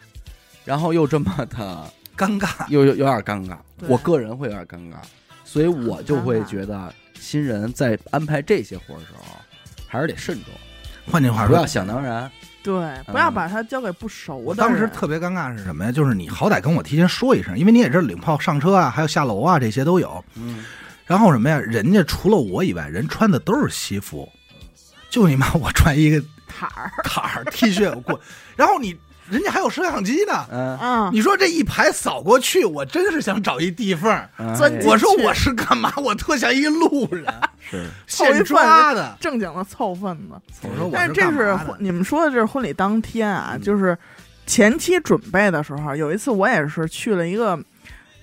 [0.65, 2.49] 然后又这么的，尴尬。
[2.69, 3.57] 又有有点尴尬。
[3.89, 4.97] 我个人会有点尴尬，
[5.45, 9.37] 所以我就会觉得新人在安排这些活的时候，
[9.87, 10.55] 还是得慎重，
[11.11, 12.31] 换句话说不要，想当然。
[12.63, 12.73] 对，
[13.07, 14.71] 不要把它交给不熟的人。
[14.71, 15.91] 当时特别尴尬是什么呀？
[15.91, 20.25] 就是你好歹跟我提前说一声，因为你也知道领炮上车啊，还有下楼啊，这些都有。
[20.37, 20.65] 嗯，
[21.05, 21.59] 然后什么呀？
[21.59, 24.29] 人家除了我以外，人穿的都是西服，
[25.11, 28.21] 就你妈我穿一个坎儿坎儿 T 恤我过，
[28.55, 28.97] 然后你
[29.33, 30.47] 人家还有摄像机呢。
[30.51, 30.79] 嗯。
[30.79, 34.11] 啊，你说这一排扫过去，我真是想找一地缝
[34.57, 35.93] 钻进我说我是干嘛？
[35.99, 37.27] 我特像一路人，
[37.67, 37.87] 是。
[38.07, 39.17] 现抓的。
[39.19, 40.35] 正经的凑份子。
[40.63, 43.61] 我说我但是这是婚你们说的这是婚礼当天啊，嗯。
[43.61, 43.97] 就是
[44.47, 47.59] 前期准备的时候，有一次我也是去了一个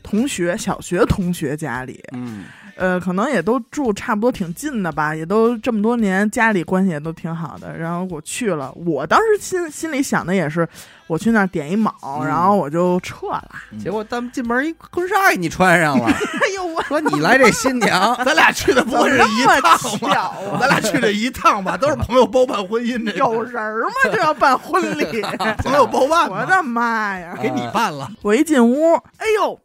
[0.04, 2.46] 同学小学同学家里，嗯
[2.80, 7.78] 呃，可能也都住差不多挺近的吧，也都这么多年，家里关系也都挺好的。
[7.78, 10.68] 然后我去了，我当时心心里想的也是，
[11.08, 13.50] 我去那儿点一卯，嗯然后我就撤了。
[13.84, 20.14] 结果咱们进门一婚纱给你穿上了， 哎呦我说你来这新娘， 咱俩去的不会是一趟巧吧？
[20.16, 23.92] 啊咱俩去这一趟吧，都是 朋友包办婚姻，这有人儿吗？
[24.06, 25.22] 这要办婚礼，
[25.58, 27.38] 朋友包办，我的妈呀！
[27.42, 28.10] 给你办了。
[28.22, 29.60] 我一进屋，哎呦，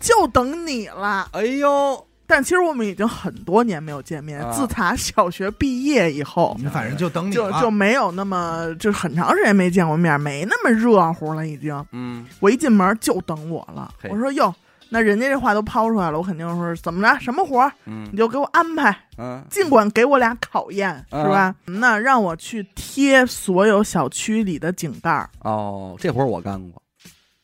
[0.00, 1.28] 就等你了。
[1.32, 7.50] 哎呦，但其实我们已经很多年没有见面，啊自打小学毕业以后，反正就等你了。
[7.50, 11.46] 就就没有那么就很长时间没见过面，没那么热乎了。
[11.48, 13.90] 已经，嗯，我一进门就等我了。
[13.98, 14.54] 嘿我说哟，
[14.90, 21.54] 那人家这话都抛出来了，我肯定说怎么着，什么活儿嗯你就给我安排，嗯尽管给我俩考验，啊是吧？
[21.64, 25.30] 那让我去贴所有小区里的井盖儿。
[25.40, 26.82] 哦，这活儿我干过，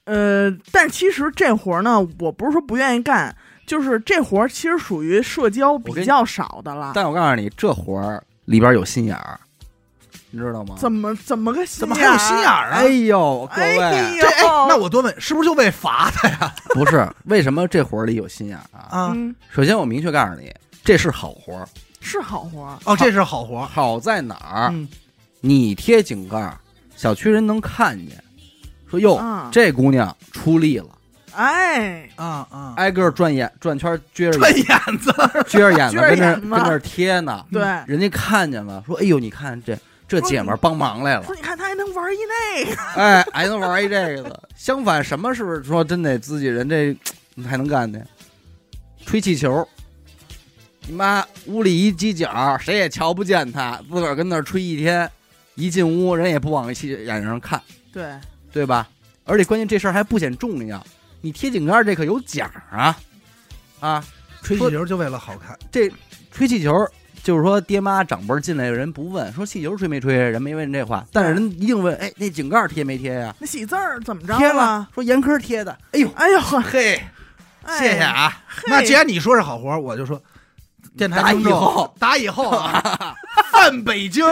[0.05, 3.35] 呃，但其实这活儿呢，我不是说不愿意干，
[3.67, 6.93] 就是这活儿其实属于社交比较少的了。
[6.95, 9.39] 但我告诉你，这活儿里边有心眼儿，
[10.31, 10.77] 你知道吗？
[10.79, 12.77] 怎么怎么个心怎么还有心眼儿啊？
[12.77, 16.55] 哎呦，各哎位，呦，这哎，那我多问，是不是就为罚他呀？
[16.75, 18.81] 不是为什么这活儿里有心眼儿啊？
[18.91, 20.53] 啊，嗯，首先我明确告诉你，
[20.85, 21.69] 这是好活儿，
[22.01, 22.79] 是好活儿。
[22.85, 23.67] 哦，这是好活儿。
[23.67, 24.71] 好在哪儿？
[24.73, 24.89] 嗯，
[25.41, 26.59] 你贴井盖儿，
[26.97, 28.23] 小区人能看见，
[28.91, 30.89] 说哟，啊这姑娘出力了，
[31.37, 35.11] 哎，啊啊，挨个转眼转圈撅着转眼眼子，
[35.49, 42.19] 撅着眼子撅着跟那儿眼子跟那儿贴呢，对，人家看见了，说哎呦，你看这这姐们儿帮忙来了说，你看他还能玩一
[42.65, 44.49] 那个， 哎，还能玩一这个的。
[44.57, 46.97] 相反，什么是说真得自己人这
[47.47, 47.99] 还能干呢？
[49.05, 49.67] 吹气球，
[50.87, 55.11] 你妈屋里一犄角，谁也瞧不见他，自个儿跟那儿吹一天，
[55.57, 57.61] 一进屋人也不往气眼睛上看，
[57.93, 58.07] 对，
[58.53, 58.89] 对吧？
[59.25, 60.83] 而且关键这事儿还不显重要，
[61.25, 62.95] 你贴井盖这可有奖啊
[63.81, 64.05] 啊！
[64.43, 65.59] 吹气球就为了好看。
[65.73, 65.91] 这
[66.31, 66.87] 吹气球。
[67.23, 73.35] 就是说，爹妈长辈儿进来，人不问说气球吹没吹，人没问这话，但是人一定问，哎，那井盖贴没贴呀？
[73.39, 74.87] 那喜字儿怎么着贴了，？
[74.93, 75.73] 说严科贴的。
[75.93, 77.03] 哎呦，哎呦呵，嘿，
[77.63, 78.31] 哎谢谢啊！
[78.67, 80.23] 那既然你说是好活，我就说，
[80.97, 81.51] 电台打听众。
[81.51, 81.95] 以后。
[81.99, 83.15] 打以后啊，
[83.51, 84.25] 泛北京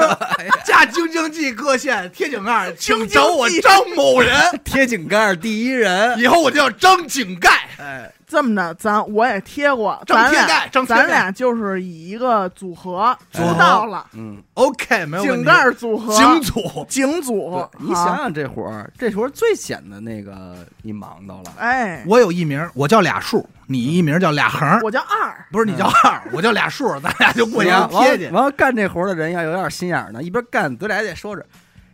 [0.65, 4.35] 加京津冀各县贴井盖， 请找我张某人，
[4.65, 7.69] 贴井盖第一人，以后我就叫张井盖。
[7.79, 11.03] 哎，这么着，咱我也贴过，咱俩盖张贴盖。
[11.03, 15.45] 咱俩就是以一个组合出组合道了，嗯，OK，没有问题。
[15.45, 28.29] 井盖组合，井组，井组，好你想，想这活儿，这活儿最显得那个你忙到了，哎，我有一名，我叫俩数，你一名叫俩横，我叫二，不是你叫二，我叫俩数，咱俩就过年完贴去。
[28.31, 31.45] 完了干这活儿的人要有点心眼儿呢，一边干得俩得说着，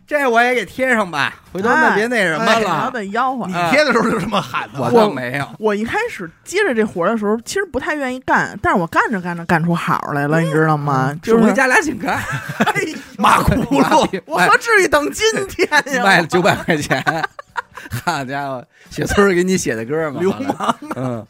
[0.09, 2.89] 这我也给贴上吧，回头那别那什么了。
[2.91, 3.53] 得吆喝你。
[3.69, 11.15] 贴的时候就这么喊的，我倒没有，我一开始接着这活儿的时候，其实不太愿意干，但是我干着干着干出好来了，你知道吗？
[11.21, 12.19] 就是送回家俩井盖，
[13.19, 14.21] 马轱辘。
[14.25, 16.03] 我何至于等今天呀？
[16.03, 17.03] 卖了九百块钱，
[18.03, 21.23] 好家伙，雪村儿给你写的歌嘛，流氓，嗯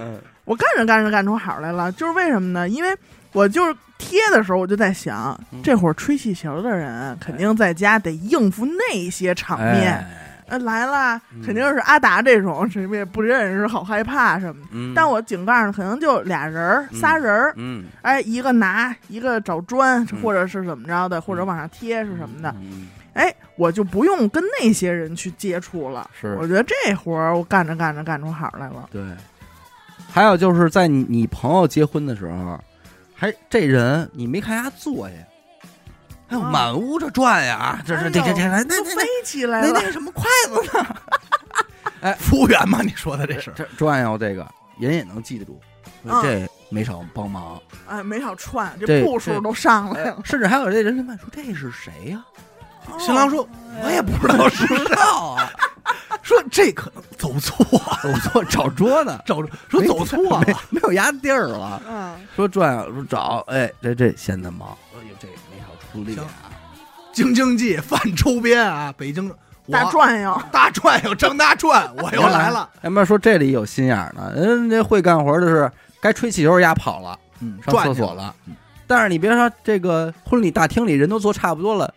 [0.00, 2.68] 嗯我干着干着干出好来了，就是为什么呢？
[2.68, 2.96] 因为
[3.38, 9.94] 我就是贴的时候，我就在想，嗯这会儿吹气球的人肯定在家得应付那些场面。
[9.94, 14.68] 哎呃，来了，嗯肯定是阿达这种，谁也不认识，好害怕什么的。
[14.72, 22.48] 嗯，但我井盖上，可能就俩人儿、仨人儿，嗯哎，一个拿，一个找砖，嗯或者是怎么着的，或者往上贴是什么的。
[22.62, 26.08] 嗯哎，我就不用跟那些人去接触了。
[26.18, 28.88] 是我觉得这活儿我干着干着干出好来了。
[28.90, 29.02] 对，
[30.10, 32.58] 还有就是在你你朋友结婚的时候，
[33.20, 35.14] 还这人你没看他坐下，
[36.28, 39.90] 还有啊满屋这转呀，这是这这这那那飞起来了那那。
[39.90, 40.78] 什么筷子
[42.00, 42.14] 呢？
[42.20, 43.52] 服务员嘛，你说的这是。
[43.56, 44.46] 这转悠这个
[44.78, 45.60] 人也能记得住，
[46.22, 50.20] 这没少帮忙，哎，没少串，这这步数都上来哎了。
[50.24, 52.24] 甚至还有这人就问说这是谁呀？
[53.00, 53.46] 新郎说
[53.82, 55.50] ：“我也不知道是不知道啊，
[56.22, 60.44] 说这可能走错了，走错找桌呢， 找说走错了。
[60.46, 61.80] 没，没有压地儿了。
[61.88, 66.26] 嗯，说转悠说找，哎，这这闲的忙，哎呦这没少出力啊。
[67.12, 69.32] 京津冀泛周边啊，北京。
[69.66, 72.66] 我大转悠，大转悠张大转， 我又来了。
[72.80, 75.70] 要不然说这里有心眼儿呢，人家会干活的是
[76.00, 78.34] 该吹气球压跑了，嗯，上厕所了。
[78.86, 81.92] 但是你别说这个婚礼大厅里人都坐差不多了，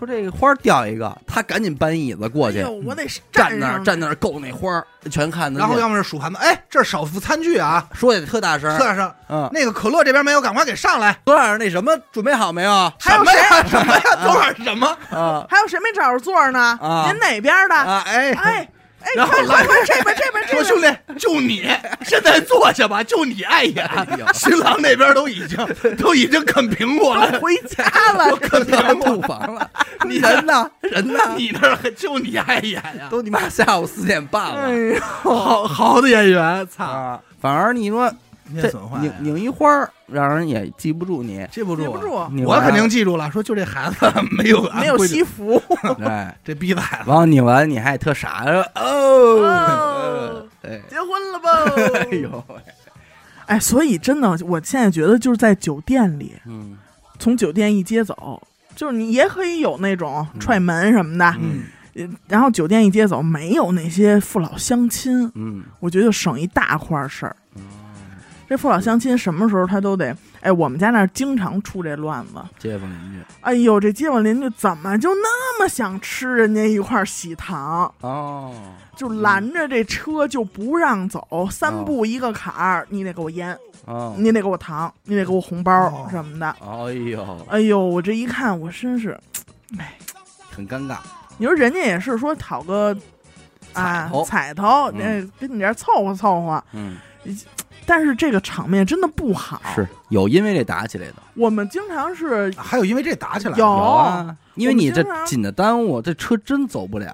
[0.00, 5.68] 说这个花掉一个，他赶紧搬椅子过去哎呦，我得站那儿站那儿够那花儿，全看得见。
[5.68, 11.14] 然后要么是数盘子，哎，这是少副餐具啊，说也特大声，特上嗯，那个可乐这边没有，赶快给上来。
[11.22, 12.92] 多少那什么准备好没有？
[12.98, 13.66] 还有什么呀？
[13.68, 14.02] 什么呀？
[14.24, 14.86] 多少什么？
[15.10, 16.78] 啊还有谁没找着座呢？
[16.80, 17.74] 啊您哪边的？
[17.74, 18.02] 啊！
[18.06, 18.68] 哎哎，
[19.16, 21.66] 然后来这边这边这边，说兄弟，就你
[22.04, 23.88] 现在坐下吧，就你碍眼。
[24.34, 25.58] 新郎那边都已经
[25.96, 29.70] 都已经啃苹果了，回家了，啃变苹果，洞房了，
[30.06, 30.70] 你人呢？
[30.82, 31.18] 人呢？
[31.36, 33.08] 你那儿还就你碍眼呀？
[33.10, 37.20] 都你妈下午四点半了哎呦，好好的演员，操，啊！
[37.40, 38.12] 反而你说
[38.54, 41.46] 这面损坏拧拧一花儿，让人也记不住你。
[41.50, 42.10] 记不住，记不住，
[42.46, 43.30] 我肯定记住了。
[43.30, 43.96] 说就这孩子
[44.36, 45.60] 没有没有西，服，
[46.04, 50.46] 哎，这逼崽子，然后拧完你还特傻， 说哦
[50.88, 51.64] 结婚了吧？
[52.10, 52.56] 哎呦喂，
[53.46, 56.76] 哎，所以真的，我现在觉得就是在酒店里，嗯
[57.18, 58.42] 从酒店一接走，
[58.74, 61.62] 就是你也可以有那种踹门什么的，嗯，
[61.94, 67.36] 呃然后酒店一接走，没有那些父老乡亲，嗯我觉得就省一大块事儿。
[68.50, 72.42] 这父老乡亲什么时候他都得，哎，我们家那儿经常出这乱子。
[72.58, 78.52] 街坊邻居哎呦，这街坊邻居怎么就那么想吃人家一块喜糖，哦，
[78.96, 86.46] 就拦着这车就不让走，三步一个坎儿，你得给我烟，哦，你得给我糖，你得给我红包哦什么的。
[86.58, 89.16] 哎呦，哎呦，我这一看，我真是，
[89.78, 89.96] 哎
[90.50, 90.96] 很尴尬，
[91.38, 92.92] 你说人家也是说讨个
[93.74, 96.96] 啊彩头彩头，嗯那跟你这儿凑合凑合，嗯，
[97.90, 99.60] 但是这个场面真的不好。
[99.74, 107.12] 是有因为这打起来的，我们经常是还有因为这打起来有的，有啊，因为你这紧的耽误，这车真走不了。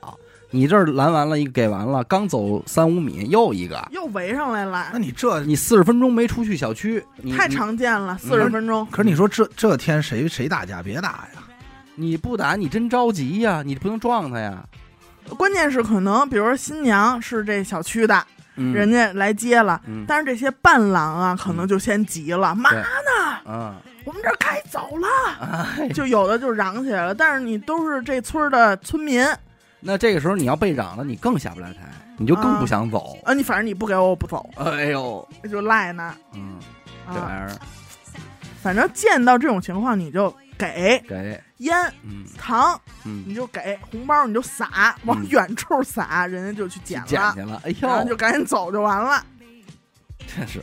[0.50, 8.86] 你这儿拦完了一个给完了，刚走三五米又一个，又围上来了那，你这，你四十分钟没出去小区，你太常见了，四十分钟。
[8.90, 10.82] 可是你说这这天谁谁打架？
[10.82, 11.42] 别打呀！
[11.94, 14.62] 你不打你真着急呀，你不能撞他呀。
[15.38, 18.24] 关键是可能，比如说新娘是这小区的，
[18.57, 18.75] 嗯。
[18.75, 20.05] 人家来接了，嗯。
[20.07, 22.83] 但是这些伴郎啊，可能就先急了，妈呢？
[23.45, 25.09] 啊，我们这儿该走了，
[25.79, 27.14] 哎，就有的就嚷起来了。
[27.14, 29.25] 但是你都是这村的村民。
[29.81, 31.81] 那这个时候你要被嚷了，你更下不来台，
[32.16, 33.19] 你就更不想走。
[33.25, 36.59] 啊，你反正你不给我，我不走，哎呦，就赖那嗯，
[37.12, 37.47] 这玩啊。
[37.49, 37.59] 意儿。
[38.62, 42.25] 反正见到这种情况，你就给给，烟嗯。
[42.38, 45.29] 糖，嗯，你就给红包，你就撒，往嗯。
[45.29, 47.61] 远处撒，人家就去捡了，捡去了。
[47.64, 49.25] 哎然后就，赶紧走就完了。
[50.27, 50.62] 真是，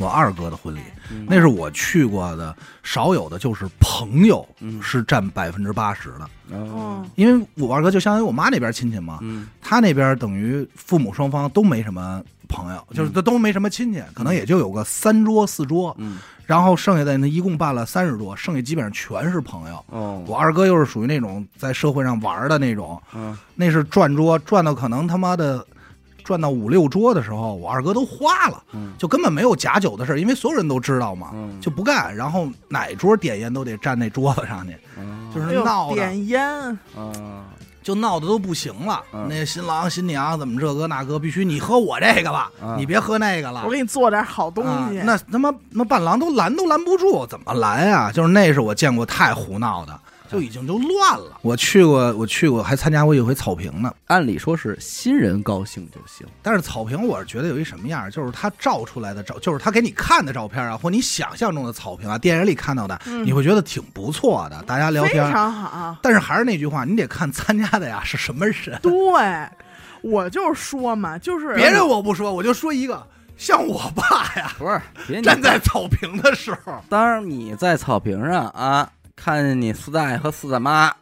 [0.00, 0.80] 我二哥的婚礼，
[1.12, 6.56] 嗯那是我去过的少有的，就是朋友嗯是占百分之八十的。
[6.56, 19.84] 哦，因为我二哥就相当于我妈那边亲戚嘛，嗯他那边等于父母双方都没什么朋友，就是都都没什么亲戚，可能也就有个三桌四桌，嗯然后剩下的那一共办了三十桌，剩下基本上全是朋友。
[19.86, 25.64] 哦，我二哥又是属于那种在社会上玩的那种，嗯那是转桌转到可能他妈的
[26.30, 32.14] 转到五六桌的时候，我二哥都花了，嗯就根本没有假酒的事儿，因为所有人都知道嘛，嗯，就不干。
[32.14, 37.42] 然后哪桌点烟都得站那桌子上去，嗯就是闹的，点烟，嗯
[37.82, 39.02] 就闹得都不行了。
[39.12, 43.70] 嗯那新郎新娘怎么这个那个，必须你喝我这个了，嗯你别喝那个了我。
[43.72, 45.00] 给你做点好东啊西。
[45.04, 48.12] 那他妈那伴郎都拦都拦不住，怎么拦呀？
[48.12, 49.98] 就是那是我见过太胡闹的，
[50.30, 51.38] 就已经就乱了。
[51.42, 53.92] 我去过，我去过，还参加过一回草坪呢。
[54.06, 65.32] 按理说是新人高兴就行，但是草坪，我是觉得有一什么样，就是他照出来的照，就是他给你看的照片啊，或你想象中的草坪啊，电影里看到的，嗯你会觉得挺不错的，大家聊天非。
[65.32, 65.96] 常好。
[66.02, 68.78] 但是还是那句话，你得看参加的呀 是什么人。
[68.82, 68.92] 对，
[70.02, 80.92] 我就说嘛，就是别人我不说，我就说一个，像我爸呀，不是站在草坪的时候，当你在草坪上啊，看见你四大爷和四大妈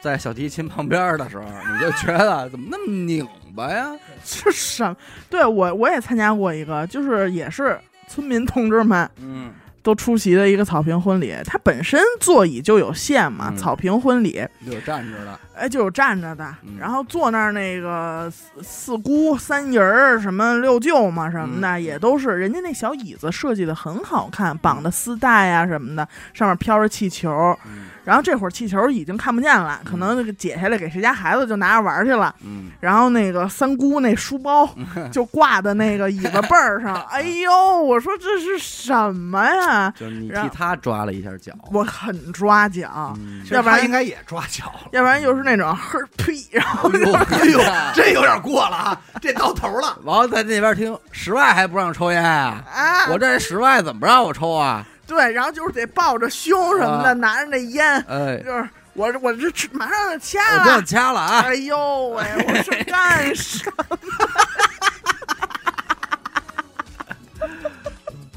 [0.00, 3.90] 在小提琴旁边的时候，你就觉得 怎么那么拧巴呀？
[4.24, 4.96] 是什么？
[5.28, 9.52] 对我我也参加过一个，就是也是村民同志们嗯
[9.88, 11.34] 都出席的一个草坪婚礼。
[11.46, 13.56] 它本身座椅就有限嘛，嗯。
[13.56, 16.76] 草坪婚礼，有站着的，哎，就有站着的，嗯。
[16.78, 21.82] 然后坐那儿那个四四姑、三姨儿、什么六舅嘛什么的，嗯。
[21.82, 27.30] 也都是人家那小椅子设计的很好看，绑的丝带呀、什么的，上面飘着气球。
[27.66, 32.34] 嗯然后这会儿气球已经看不见了，可能那个解下来给谁家孩子就拿着玩去了。
[32.42, 34.66] 嗯，然后那个三姑那书包
[35.12, 39.90] 就挂在那个椅子背儿上， 哎呦，我说这是什么呀？
[39.94, 44.72] 就是你替他抓了一下脚，我很抓脚，嗯要不然应该也抓脚。
[44.92, 47.60] 要不然又是那种嘿 呸，然后哎呦哎呦，
[47.94, 49.98] 这有点过了啊，这到头了。
[50.04, 52.64] 完了在那边听室外还不让抽烟啊？
[52.74, 54.82] 啊，我这室外怎么让我抽啊？
[55.08, 60.82] 对，然后就是得抱着胸什么的，啊拿着那烟，哎，就是我我这吃马上就掐我不要了。
[60.82, 61.40] 掐了啊！
[61.46, 63.98] 哎呦喂，我是干什么？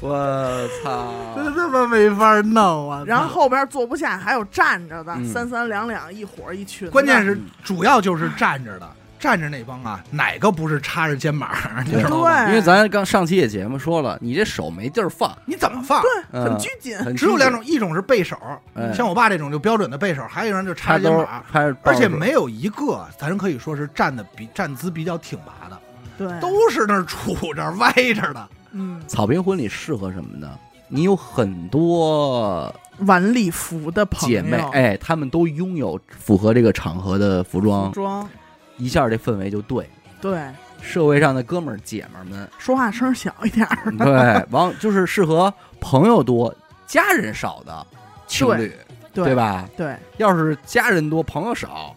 [0.00, 1.12] 我操！
[1.36, 3.04] 这他妈没法弄啊！
[3.06, 6.90] 然后后边坐不下，还有站着的，嗯三三两两，一伙一群。
[6.90, 8.90] 关键是主要就是站着的，
[9.22, 11.48] 站着那帮啊，哪个不是插着肩膀？
[11.86, 12.44] 你知道吗？
[12.46, 16.02] 对因为咱刚上期也节目说了，你这手没地儿放，你怎么放？
[16.02, 16.98] 对很拘谨。
[17.14, 18.36] 只有两种，一种是背手，
[18.74, 21.44] 哎像我爸这种就标准的背手，还有一种就插肩膀，
[21.84, 25.78] 而且没有一个咱可以说是站的比站姿比较挺拔的，
[26.18, 28.48] 对，都是那儿杵着歪着的。
[28.72, 30.50] 嗯，草坪婚礼适合什么呢？
[30.88, 32.74] 你有很多
[33.06, 38.28] 晚礼服的朋友，姐妹，哎，她们都拥有符合这个场合的服装服，装，
[38.76, 39.88] 一下这氛围就对。
[40.20, 40.40] 对，
[40.80, 46.54] 社会上的哥们儿姐们儿们，说话声小一点儿，对，完就是适合朋友多、
[46.86, 47.84] 家人少的
[48.28, 48.72] 情侣，
[49.12, 49.34] 对对？
[49.34, 49.68] 吧？
[49.76, 51.92] 对，要是家人多、朋友少，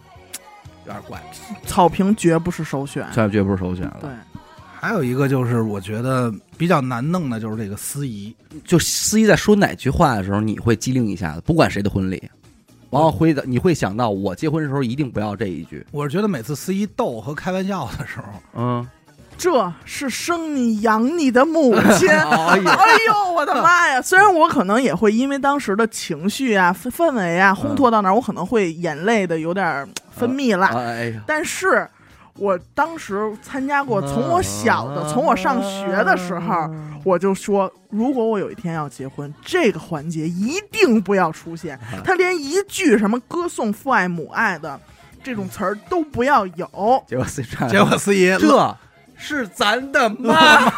[0.86, 1.22] 有点怪，
[1.66, 3.06] 草坪绝不是首选。
[3.12, 3.98] 这绝不是首选了。
[4.00, 4.10] 对，
[4.74, 12.28] 还有一个就是我觉得比较难弄的就是这个司仪，就司仪在说哪句话的时候，你会机灵一下子，不管谁的婚礼，
[12.96, 18.24] 然后会的，你会想到我结婚的时候一定不要这一句，我是觉得每次司仪逗和开玩笑的时候，
[18.54, 18.88] 嗯，
[19.36, 22.08] 这是生你养你的母亲。
[22.08, 24.00] 哎呦，我的妈呀！
[24.00, 31.86] 虽然我可能也会因为当时的情绪啊、氛氛围啊烘托到那儿，我可能会眼泪的有点儿分泌了，哎呀，但是
[32.38, 36.70] 我当时参加过，从我小的，啊从我上学的时候，
[37.04, 41.76] 我就说，如果我有一天要结婚，这个环节一定不要出现。
[41.76, 42.02] 啊。
[42.04, 44.78] 他连一句什么歌颂父爱母爱的
[45.22, 47.04] 这种词儿都不要有。
[47.08, 48.76] 结果司仪结果司仪这
[49.16, 50.70] 是咱的妈，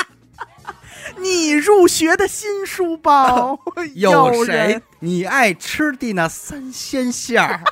[1.18, 3.58] 你入学的新书包
[3.94, 4.80] 有谁？
[4.98, 7.62] 你爱吃的那三鲜馅儿？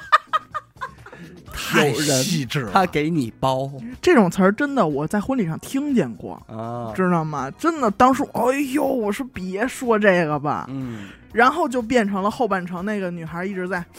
[1.53, 3.71] 太细致了，他给你包。
[4.01, 7.51] 这种词儿真的我在婚礼上听见过，啊，知道吗？
[7.53, 13.85] 真的，当时哎呦，我说别说这个吧，嗯，然后就变成了后半程那个女孩一直在。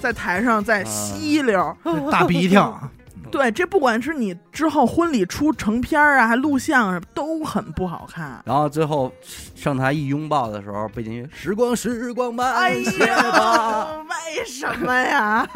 [0.00, 2.56] 在台上在吸溜，这大鼻涕，
[3.32, 8.40] 对，这不管是你之后婚礼出成片儿啊，还录像啊，都很不好看。
[8.44, 9.10] 然后最后
[9.56, 13.14] 上台一拥抱的时候，背景音乐时光时光哎慢些吧。
[13.14, 15.48] 呀，为什么呀？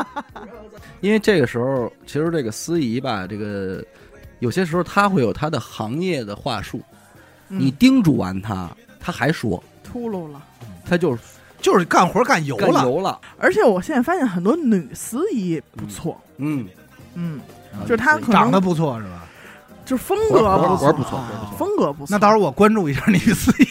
[1.01, 3.85] 因为这个时候，其实这个司仪吧，这个
[4.39, 6.81] 有些时候他会有他的行业的话术，
[7.47, 8.69] 你嗯叮嘱完他，
[8.99, 10.43] 他还说，秃噜了。
[10.89, 11.23] 他就是
[11.61, 12.73] 就是干活干油了。
[12.73, 13.21] 干油了。
[13.39, 16.67] 而且我现在发现很多女司仪不错，嗯，
[17.15, 19.23] 嗯，啊就是他可能长得不错是吧？
[19.85, 21.57] 就是风格不错，活不错，活儿不错。
[21.57, 22.09] 风格不错。
[22.11, 23.67] 那到时候我关注一下女司仪，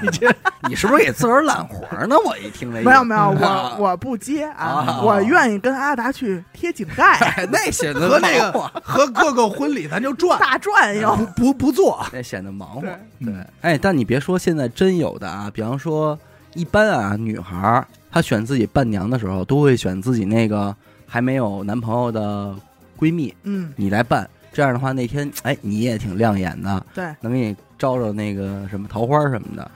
[0.00, 0.32] 你这
[0.68, 2.14] 你是不是给自个儿揽活儿呢？
[2.24, 8.52] 我一听这个没有没有，啊我我不接啊啊，我愿意跟阿达去贴井盖 哎那显得和那个
[8.84, 11.16] 和各个婚礼咱就转，大转悠。
[11.16, 12.06] 不不不做。
[12.12, 12.80] 那显得忙活。
[12.82, 12.92] 对
[13.24, 16.16] 对，哎，但你别说，现在真有的啊，比方说，
[16.54, 20.72] 一般啊，女孩她选自己伴娘的时候，都会选自己那个
[21.04, 22.54] 还没有男朋友的
[23.02, 24.28] 闺蜜，嗯，你来办。
[24.52, 29.68] 这样的话，那天哎，你也挺亮眼的，对，能给你招招那个什么桃花什么的。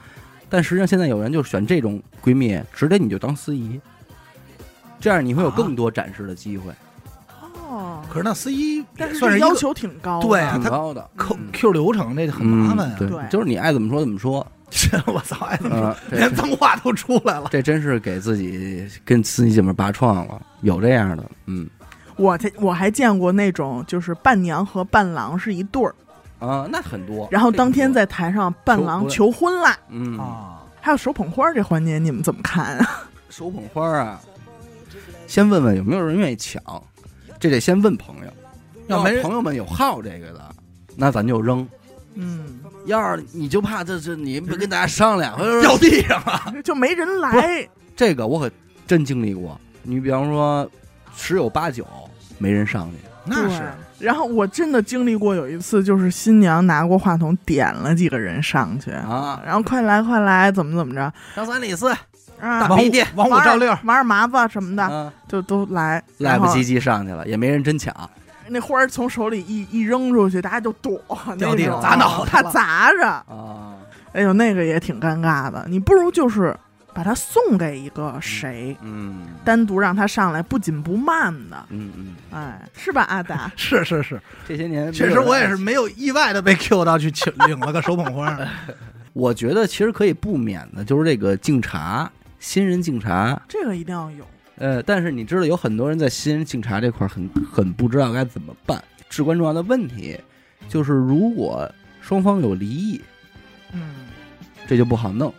[0.49, 3.81] 但实际上，现在有人就选这种闺蜜，直接你就当司仪，
[5.01, 6.71] 这样你会有更多展示的机会，
[7.69, 10.29] 哦，可是那司仪但是要求挺高的。
[10.29, 11.11] 对啊挺高的。
[11.17, 14.47] Q 嗯 Q 流程，那个很麻烦对对，就是你爱怎么说怎么说。
[14.69, 15.77] 这 我操，哎，怎么
[16.11, 17.49] 说，连脏话都出来了？
[17.51, 21.67] 这真是给自己跟司机姐们拔创了，有这样的，嗯
[22.17, 25.95] 我这我还见过那种，就是伴娘和伴郎是一对儿，
[26.39, 27.29] 啊，那很多。
[27.31, 33.09] 然后当天在在台上伴郎求求婚啦，嗯，啊，还有手捧花这环节，你们怎么看啊？
[33.29, 34.21] 手捧花啊，
[35.27, 36.63] 先问问有没有人愿意抢，
[37.39, 38.33] 这得先问朋友，
[38.87, 40.55] 要没朋友们有好这个的，
[40.97, 41.69] 那咱就扔。
[42.15, 46.55] 嗯，要是你就怕这这你不跟大家商量，掉地上了。
[46.65, 48.51] 就没人来，这个我可
[48.87, 49.61] 真经历过。
[49.83, 50.67] 你比方说
[51.15, 51.87] 十有八九
[52.39, 53.63] 没人上去，那是。
[53.99, 61.11] 然后我真的经历过有一次，就是新娘拿过话筒点了几个人上去，啊，然后快来快来，怎么怎么着。
[61.35, 61.91] 张三李四
[62.39, 67.95] 啊，王五大鼻涕王五赵六，玩儿麻子什么的，啊，就都来，来不及及上去了，也没人真抢。
[68.49, 71.01] 那花儿从手里一一扔出去，大家就躲，
[71.39, 73.09] 掉地上砸脑袋怕砸着。
[73.09, 73.75] 啊，
[74.13, 75.65] 哎呦，那个也挺尴尬的。
[75.69, 76.55] 你不如就是
[76.97, 83.53] 把它送给一个谁，嗯单独让他上来，不紧不慢的，嗯嗯，哎，是吧，阿达？
[83.55, 84.19] 是是是，
[84.49, 88.39] 这些年确实我也是没有意外的被 Q 到去请领了个手捧花。
[89.13, 93.39] 我觉得其实可以不免的，就是这个敬茶，新人敬茶。
[93.47, 94.27] 这个一定要有。
[94.57, 98.83] 呃，但是你知道有很多人在新人敬茶这块儿很很不知道该怎么办。
[99.11, 100.19] 至关重要的问题
[100.67, 101.71] 就是，如果
[102.01, 103.03] 双方有离异，
[103.73, 103.95] 嗯，
[104.67, 105.33] 这就不好弄。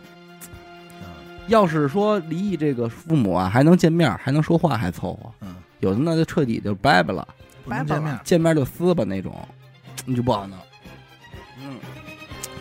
[1.48, 7.26] 要是说离异这个父母啊，还能见面，还能说话，还凑合；嗯，有的那就彻底就掰掰了，
[7.64, 9.34] 不能见面，见面就撕吧那种，
[10.04, 10.56] 你就不好弄。
[11.60, 11.76] 嗯，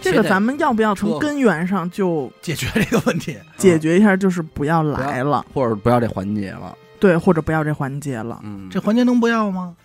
[0.02, 3.38] 这个咱们要不要从根源上就解决这个问题？
[3.58, 4.16] 解决一下？
[4.16, 6.76] 就是不要来了，或者不要这环节了。
[7.00, 8.40] 对，或者不要这环节了。
[8.44, 9.76] 嗯，这环节能不要吗？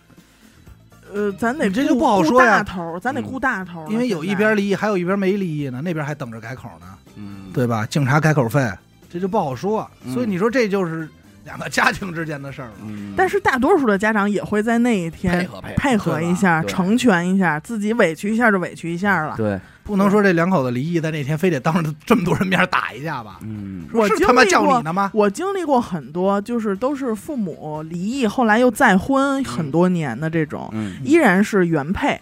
[1.12, 2.62] 呃，咱得这就不好说呀。
[2.62, 6.86] 大头，咱得顾大头，因为有一边离异，还有一边没离异呢，那边还等着改口呢。
[7.16, 7.84] 嗯，对吧？
[7.84, 8.66] 警察改口费，
[9.12, 9.88] 这就不好说。
[10.12, 11.08] 所以你说这就是
[11.44, 12.74] 两个家庭之间的事儿了。
[12.86, 19.34] 嗯，但是大多数的家长也会在那一天配合配合一下，成全一下，自己委屈一下就委屈一下了。
[19.36, 23.38] 对，不能说这两口子离异在那天非得当着这么多人面打一架吧？
[23.42, 25.10] 嗯，我是他妈叫你呢吗？
[25.12, 30.72] 我经历过很多，就是都是父母离异，后来又再婚很多年的这种，
[31.04, 32.20] 依然是原配，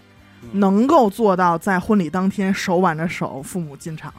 [0.53, 4.12] 能够做到在婚礼当天手挽着手，父母进场。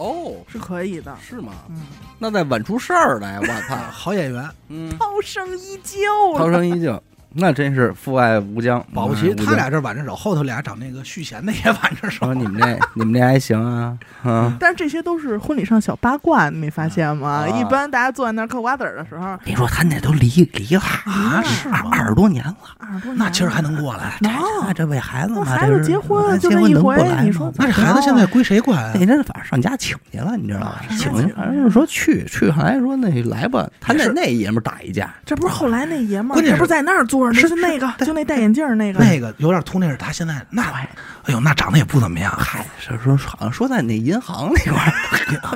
[0.00, 1.52] 哦，是可以的，是吗？
[1.68, 1.82] 嗯，
[2.18, 7.00] 那再晚出事儿来，我操， 好演员，嗯，涛声依旧，涛声依旧。
[7.32, 12.34] 那真是父爱无疆，保不齐他俩这挽着手，后头俩找那个续弦的也挽着手。
[12.34, 13.96] 你们这你们这还行啊？
[14.24, 14.52] 啊！
[14.58, 17.46] 但是这些都是婚礼上小八卦，你没发现吗？
[17.48, 24.16] 一般大家坐在那儿嗑瓜子儿的时候，你说他那都离离了啊，是二十多年了，二十多年，那今儿还能过来？
[24.20, 28.90] 那这为孩子嘛，孩子结婚就这一回，你说那这孩子现在归谁管？
[28.94, 30.74] 那天反正上家请去了，你知道吗？
[30.98, 37.92] 请去，反正说去去，后来说那来吧，他那那爷们儿打一架，这不是后来那爷们儿，这不是在那儿坐着，是那个。
[38.04, 40.86] 就那戴眼镜那个，那个有点秃，那是他现在那玩意，
[41.24, 42.32] 哎呦，那长得也不怎么样。
[42.38, 44.82] 嗨，是说好像说在那银行那块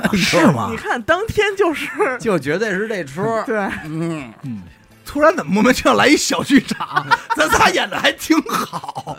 [0.03, 0.67] 儿， 是吗？
[0.71, 1.89] 你看当天就是，
[2.19, 3.23] 就绝对是这出。
[3.45, 4.61] 对，嗯嗯，
[5.05, 7.05] 突然怎么莫名其妙来一小剧场？
[7.35, 9.17] 咱仨演的还挺好，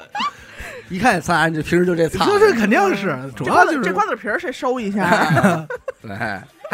[0.88, 5.66] 一看仨人就平时就这操，说这肯定是，主要就是这瓜子皮儿谁收一下？
[6.01, 6.16] 对，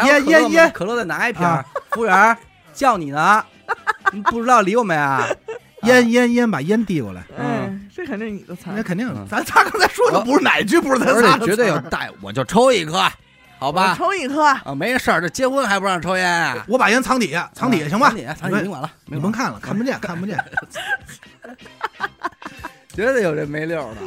[0.05, 1.47] 耶耶耶，可乐再拿一瓶。
[1.91, 2.37] 服务员
[2.73, 3.43] 叫你呢，
[4.11, 5.25] 你不知道理我们啊？
[5.83, 7.23] 烟烟烟，把烟递过来。
[7.37, 8.71] 嗯，这肯定是你的菜。
[8.75, 13.03] 那肯定，咱仨刚才说的不是哪句，不是咱仨，绝对有带，我就抽一颗，
[13.59, 13.95] 好吧？
[13.97, 16.65] 抽一颗啊，没事儿，这结婚还不让抽烟啊？
[16.67, 18.09] 我把烟藏底下，藏底下行吧？
[18.09, 20.37] 藏底下，藏底下，甭管了，你甭看了，看不见，看不见。
[22.93, 24.01] 绝对有这没溜的。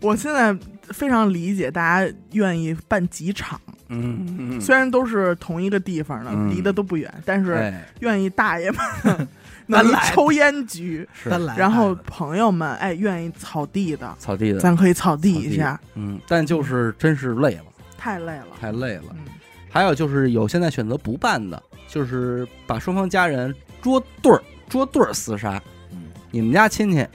[0.00, 0.56] 我现在
[0.92, 8.80] 非常理解大家愿意办几场，嗯，虽然都是同一个地方的，离得都不远，但是愿意大爷们。
[9.68, 11.08] 咱来抽烟局，
[11.56, 17.64] 然后朋友们哎愿意草地的，草地的，咱可以草地一下，嗯，但就是真是累了，
[17.98, 19.04] 太累了，太累了。
[19.10, 19.24] 嗯，
[19.70, 25.60] 还有就是有现在选择不办的，就是把双方家人捉对儿捉对儿厮杀，
[25.90, 27.06] 嗯，你们家亲戚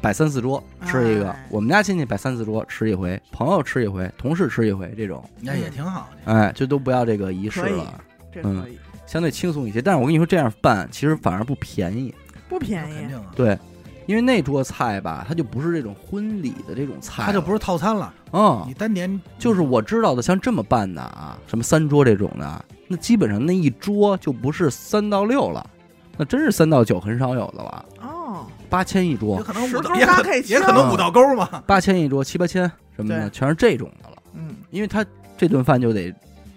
[0.00, 8.00] 摆三四桌吃一个，哎我们家亲戚摆三四桌吃一回，朋友吃一回，同事吃一回，这种那也挺好的，哎，就都不要这个仪式了，
[8.32, 8.78] 这可以。
[9.12, 12.14] 相对轻松一些，但是我跟你说，这样办其实反而不便宜，
[12.48, 13.06] 不便宜，
[13.36, 13.58] 对，
[14.06, 25.68] 因为那桌菜吧，它就不是这种婚礼的这种菜，它就不是套餐了，嗯，你单点就是我知道的，像这么办的啊，什么三桌这种的，那基本上那一桌就不是三到六了，
[26.16, 32.62] 那真是三到九很少有的了，哦，八千一桌，也可能五到也可也可能五道沟嘛，八千一桌七八千
[32.96, 35.04] 什么的，全是这种的了，嗯，因为他
[35.36, 36.10] 这顿饭就得。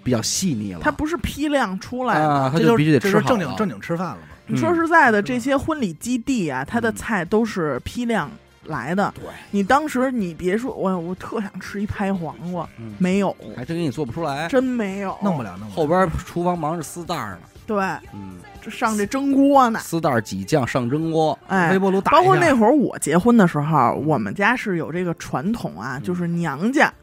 [0.06, 4.22] 比较细腻了，它不是批量出来的，它就必须得吃好正经正经吃饭了嘛。
[4.46, 8.30] 你说实在的，这些婚礼基地啊，它的菜都是批量
[8.66, 9.12] 来的。
[9.16, 15.76] 对，你当时你别说，我我特想吃一拍黄瓜，没有，还真给你做不出来，真没有，弄不了，弄不了。
[15.76, 17.78] 后边厨房忙着撕袋呢，对，
[18.14, 22.12] 嗯，这上这蒸锅呢，撕袋挤酱上蒸锅，哎，微波炉打。
[22.12, 26.94] 包括那会儿我结婚的时候，我们家是有这个传统啊，就是娘家。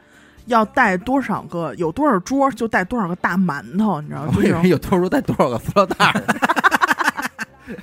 [0.46, 1.74] 要带多少个？
[1.76, 4.34] 有多少桌就带多少个大馒头，你知道吗？
[4.36, 6.22] 我以为有多少桌带多少个塑料袋儿。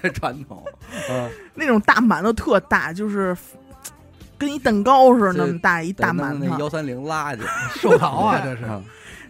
[0.14, 0.64] 传统，
[1.10, 3.36] 嗯，那种大馒头特大，就是
[4.38, 6.60] 跟一蛋糕似的那么大一大馒头。
[6.60, 7.42] 幺三零拉去
[7.76, 8.64] 寿桃啊，这是。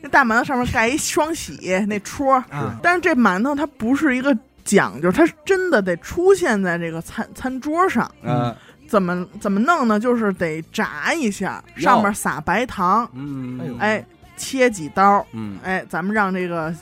[0.01, 2.43] 那大馒头上面盖一双喜那戳，
[2.81, 8.11] 但是这馒头它不是一个讲究，它真的得出现在这个餐餐桌上。
[8.23, 8.53] 嗯。
[8.89, 9.99] 怎么怎么弄呢？
[9.99, 14.03] 就是得炸一下，上面撒白糖，嗯，哎，
[14.35, 16.73] 切几刀，嗯，哎，咱们让这个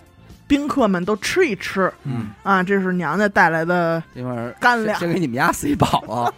[0.47, 2.29] 宾客们都吃一吃，嗯。
[2.43, 4.01] 啊，这是娘家带来的
[4.57, 6.33] 干粮，先给你们压死一饱 了，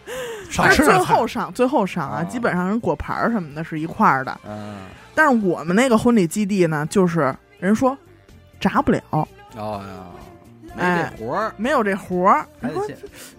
[0.50, 0.84] 少吃。
[0.84, 4.78] 最后上，最后上啊，基本上人果盘什么的是一块儿的，嗯，
[5.14, 7.96] 但是我们那个婚礼基地呢，就是人说
[8.60, 9.02] 炸不了，
[9.56, 10.19] 哦呀。
[10.80, 12.46] 没这活儿，没有这活儿。
[12.62, 12.86] 你说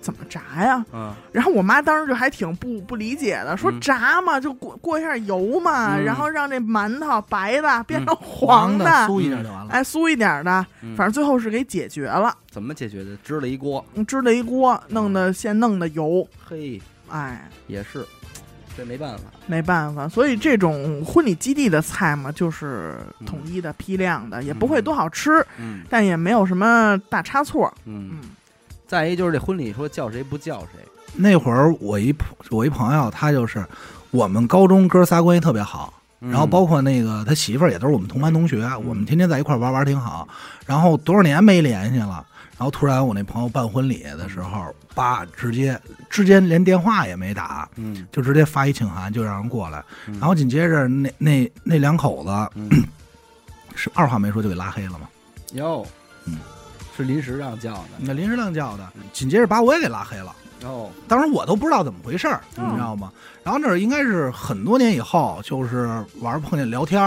[0.00, 0.84] 怎么炸呀？
[0.92, 1.14] 嗯。
[1.32, 9.70] 然后我妈当时就还挺不不理解的，说炸嘛，就过过一下油嘛，然后让这馒头白的变成黄的，酥一点就完了。
[9.70, 10.66] 哎，酥一点的，
[10.96, 12.36] 反正最后是给解决了。
[12.50, 13.16] 怎么解决的？
[13.24, 16.26] 支了一锅，支了一锅，弄的先弄的油。
[16.44, 18.04] 嘿，哎，也是。
[18.76, 22.96] 这没办法，没办法，所以这种婚礼基地的菜嘛，就是
[23.26, 28.18] 统一的、批量的，也不会多好吃，嗯，但也没有什么大差错，嗯。
[28.86, 32.12] 再一就是这婚礼说叫谁不叫谁，那会儿我一
[32.50, 33.64] 我一朋友，他就是
[34.10, 40.26] 我们高中哥仨关系特别好，然后包括那个他媳妇儿也都是我们同班同学，我们天天在一块玩玩挺好，
[40.66, 42.26] 然后多少年没联系了。
[42.60, 45.80] 然后突然，我那朋友办婚礼的时候，叭，直接
[46.10, 49.82] 之间连电话也没打，嗯，就直接发一请函，就让人过来。
[50.04, 52.50] 然后紧接着，那那那两口子
[53.74, 55.08] 是二话没说就给拉黑了嘛？
[55.54, 55.86] 哟，
[56.26, 56.36] 嗯，
[56.94, 60.36] 是临时让叫的，那临时让叫的，紧接着把我也给拉黑了。
[60.64, 63.10] 哦，当时我都不知道怎么回事儿，你知道吗？
[63.42, 65.88] 然后那应该是很多年以后，就是
[66.20, 67.00] 玩碰见聊天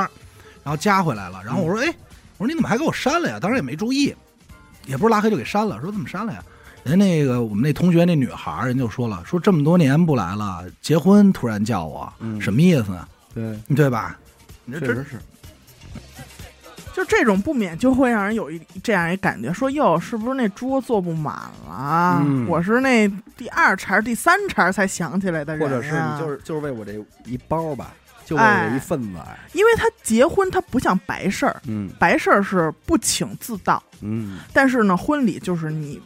[0.64, 1.43] 然后加回来了。
[1.45, 1.93] 然后我说：“哎，
[2.39, 4.16] 我说你怎么还给我删了呀？”当时也没注意。
[4.86, 6.44] 也不是拉黑就给删了，说怎么删了呀？
[6.84, 12.12] 人那个我们那同学那女孩人就说了，说这么多年不来了，结婚突然叫我，
[12.42, 13.08] 什么意思呢？
[13.34, 14.20] 对对吧？
[14.70, 15.18] 确实是，
[16.94, 21.34] 就这种不免就会让人有一这样一感觉，说哟，是不是那桌坐不满
[21.68, 22.22] 了？
[22.48, 23.08] 我是那
[23.38, 26.94] 第二茬、第三茬才想起来的人，或者是你就是就是为我这
[27.26, 27.94] 一包吧。
[28.26, 29.20] 就有一份子，
[29.54, 36.02] 因为他结婚，他不像白事儿，嗯，白事儿是不请自到，嗯，但是呢，婚礼就是你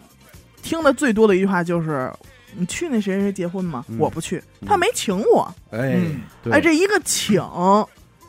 [0.62, 2.12] 听的最多的一句话就是，
[2.56, 3.86] 你去那谁谁结婚吗？
[3.98, 6.00] 我不去，他没请我，哎，
[6.52, 7.42] 哎，这一个请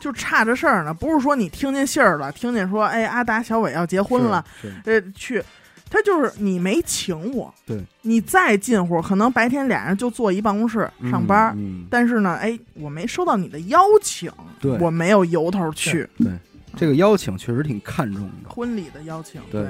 [0.01, 4.45] 就差着事儿呢，不是说你听见信儿了，听见说，哎，阿达小伟要结婚了，
[4.85, 5.43] 呃，去。
[5.91, 11.57] 他就是你没请我，对，你再近乎，可能白天俩人就坐一办公室上班，
[11.89, 14.31] 但是呢，哎，我没收到你的邀请，
[14.61, 16.31] 对，我没有由头去，对，
[16.77, 19.67] 这个邀请确实挺看重的，婚礼的邀请，对，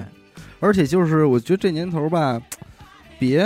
[0.58, 2.40] 而且就是我觉得这年头吧，
[3.18, 3.44] 别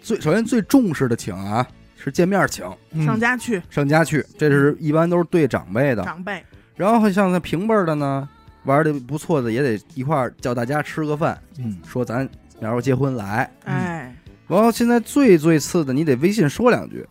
[0.00, 1.66] 最首先最重视的请啊，
[1.96, 2.64] 是见面请，
[3.04, 6.44] 上家去，上家去，这是一般都是对长辈的，长辈，
[6.74, 8.28] 然后像那平辈的呢。
[8.68, 12.28] 玩的不错的也得一块儿叫大家吃个饭，嗯，说咱
[12.60, 14.14] 然后结婚来，哎，
[14.46, 17.06] 然后现在最最次的，你得微信说两句，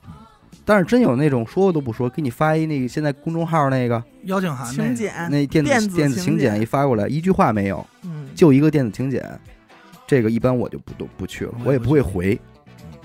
[0.64, 9.24] 但是真有那种说都不说，给你发一那个现在公众号那个邀请函、请柬，那电子电子请柬一发过来，一句话没有，嗯，就一个电子请柬，
[10.06, 12.40] 这个一般我就不都不去了，我也不会回，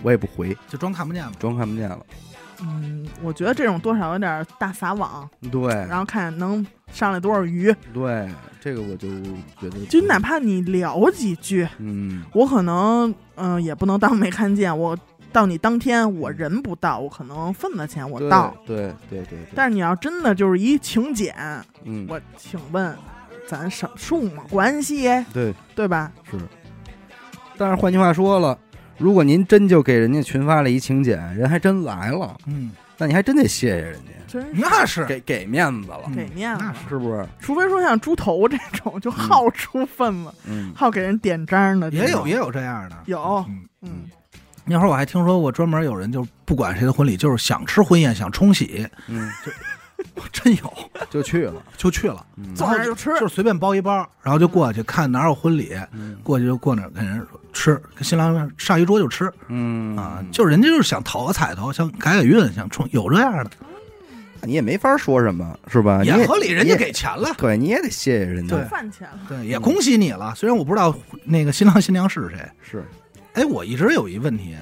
[0.02, 1.98] 我也不回，就装看不见了，装看不见了。
[2.62, 7.74] 嗯，我觉得这种多少有点大撒网，对，然后看能上来多少鱼。
[7.92, 8.28] 对，
[8.60, 9.08] 这个我就
[9.60, 14.76] 觉得，就哪怕你聊几句，嗯，我可能嗯也不能当没看见。
[14.76, 14.96] 我
[15.32, 18.54] 到你当天我人不到，我可能份子钱我到。
[18.64, 19.38] 对对对。
[19.54, 21.34] 但是你要真的就是一请柬，
[21.84, 22.96] 嗯，我请问
[23.48, 25.08] 咱什什么关系？
[25.32, 26.12] 对对吧？
[26.30, 26.38] 是。
[27.58, 28.58] 但是换句话说了。
[29.02, 34.48] 如果您真就给人家群发了一请柬，人还真来了，嗯，那你还真得谢谢人家，真是。
[34.54, 35.04] 那是。
[35.06, 36.96] 给给面子了，给面子，是。
[36.96, 37.26] 不是？
[37.40, 43.44] 除非说像猪头这种，就好出份子，嗯，好给人点章的，也有也有这样的，有，
[43.82, 44.04] 嗯，
[44.64, 49.50] 那会儿我还听说过，专门有人就不管谁的婚礼，就是想吃婚宴，想冲喜，嗯，就。
[50.32, 50.74] 真有，
[51.08, 52.26] 就去了，就去了，
[52.56, 55.76] 坐那就吃，就是随便包一包，然后就过去看哪有婚礼，
[56.24, 63.50] 过去就过那跟人说吃，跟新郎上一桌就吃，嗯啊，就人家就是想讨个彩头，想改改运，想冲有这样的，
[64.42, 66.02] 你也没法说什么，是吧？
[66.04, 70.34] 也合理人家给钱了，对，你也得谢谢人家，饭钱了，对，也恭喜你了。
[70.34, 70.94] 虽然我不知道
[71.24, 72.84] 那个新郎新娘是谁，是，
[73.34, 74.56] 哎，我一直有一问题，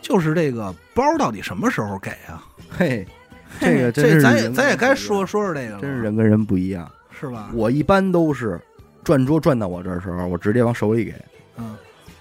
[0.00, 2.44] 就是这个包到底什么时候给啊？
[2.70, 3.06] 嘿。
[3.60, 6.90] 这个这咱也咱也该说说说这个，真是人跟人不一样，
[7.20, 7.50] 是吧？
[7.52, 8.58] 我一般都是
[9.04, 11.14] 转桌转到我这儿时候，我直接往手里给。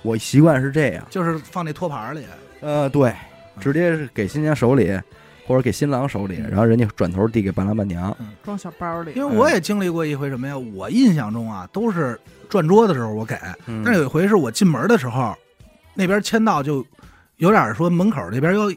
[0.04, 2.26] 嗯，我习惯是这样，就是放那托盘里。
[2.62, 3.14] 呃，对，
[3.60, 5.00] 直接是给新娘手里，
[5.48, 9.14] 或者给新郎手里，然后人家转头递给伴郎伴娘，装小包里。
[9.16, 10.58] 因为我也经历过一回什么呀？
[10.58, 13.36] 我印象中啊，都是转桌的时候我给，
[13.84, 15.36] 但是有一回是我进门的时候，
[15.94, 16.86] 那边签到就
[17.38, 18.72] 有点说门口那边要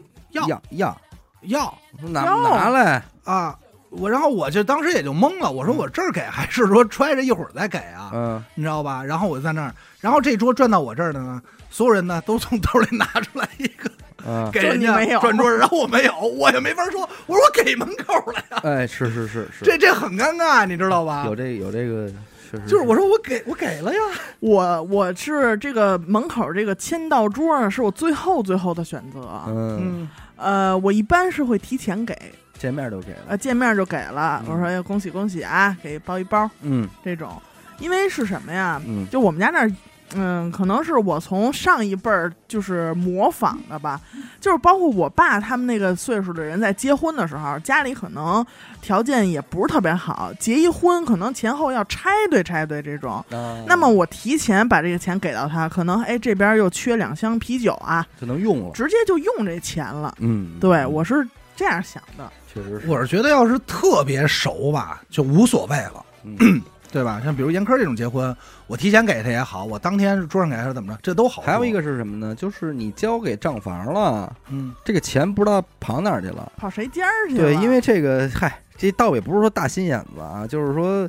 [0.47, 1.01] 要要。
[1.49, 3.55] 要拿拿来啊！
[3.99, 8.11] 我然后我就当时也就懵了，我说我这儿给还是说揣着一会儿再给啊？
[8.13, 9.03] 嗯，你知道吧？
[9.03, 11.41] 然后我就在那儿，然后这桌转到我这儿的呢，
[11.71, 18.61] 所有人呢都从兜里拿出来一个，给人家转桌，然后我没有，我也没法说，我说我给门口了呀。
[18.63, 21.25] 哎，是是是是，这这很尴尬，你知道吧？
[21.27, 22.09] 有这有这个
[22.51, 23.99] 确实就是我说我给我给了呀，
[24.41, 29.43] 我我是这个门口这个签到桌呢，是我最后最后的选择。
[29.49, 32.17] 嗯，呃，我一般是会提前给，
[32.65, 34.43] 见面都给了，呃，见面就给了。
[34.49, 37.31] 我说要恭喜恭喜啊，给包一包，嗯，这种，
[37.79, 38.81] 因为是什么呀？
[38.87, 39.71] 嗯，就我们家那儿。
[40.17, 44.01] 嗯，可能是我从上一辈儿就是模仿的吧，
[44.39, 48.45] 就是包括我爸他们那个岁数的人在结婚的时候，家里可能
[48.81, 53.25] 条件也不是特别好，结一婚可能前后要拆对拆对这种。
[53.67, 60.15] 那么我提前把这个钱给到他，可能哎这边又缺两箱啤酒啊，就能用了，直接就用这钱了。
[60.21, 61.27] 嗯，对我是
[61.57, 66.05] 这样想的，确实是，我是觉得要是特别熟吧，就无所谓了。
[66.25, 66.61] 嗯
[66.93, 67.21] 对吧？
[67.25, 68.35] 像比如严科这种结婚，
[68.69, 71.43] 我提前给他也好，我当天桌上给他怎么着，这都好。
[71.43, 72.33] 还有一个是什么呢？
[72.37, 77.41] 就是你交给账房了，嗯，这个钱不知道跑哪儿去了，跑谁家去了？
[77.41, 81.09] 对，因为这个，嗨，这倒也不是说大心眼子啊，就是说，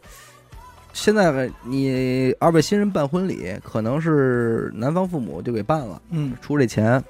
[0.91, 7.03] 现在你二位新人办婚礼，可能是男方父母就给办了，嗯，出这钱，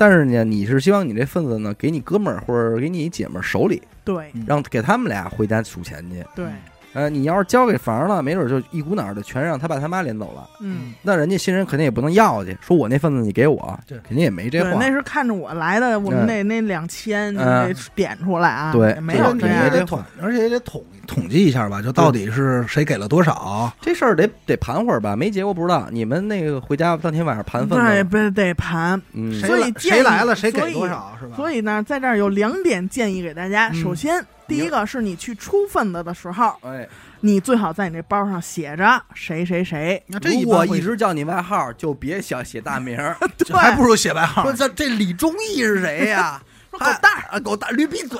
[0.00, 6.46] 但是呢，你是希望你这份子呢，给你哥们儿或者给你姐们儿手里，对，让给他们俩回家数钱去，对。
[6.92, 10.48] 呃，你要是交给房了，没准就一股脑儿的全让他爸他妈领走了。
[10.60, 14.78] 嗯，那人家新人肯定也不能要去，说我那份子你给我，对，肯定也没这话。
[14.80, 18.72] 那是看着我来的，我们那那两千得点出来啊。
[18.72, 23.72] 对，没有这也得统，而且也得统统计一下吧，就到底是谁给了多少。
[23.80, 25.88] 这事儿得得盘会儿吧，没结果不知道。
[25.90, 29.00] 你们那个回家当天晚上盘份子，不得盘。
[29.12, 31.36] 嗯，所以谁来了谁给多少是吧？
[31.36, 33.72] 所以呢，在这儿有两点建议给大家。
[33.72, 36.86] 首先，第一个是你去出份子的时候，哎。
[37.22, 40.02] 你最好在你那包上写着谁谁谁。
[40.06, 43.14] 如果一直叫你外号，就别想写大名儿，
[43.52, 44.42] 还不如写外号。
[44.42, 46.42] 说这这李忠义是谁呀？
[46.72, 48.18] 狗蛋啊，狗蛋，驴鼻嘴。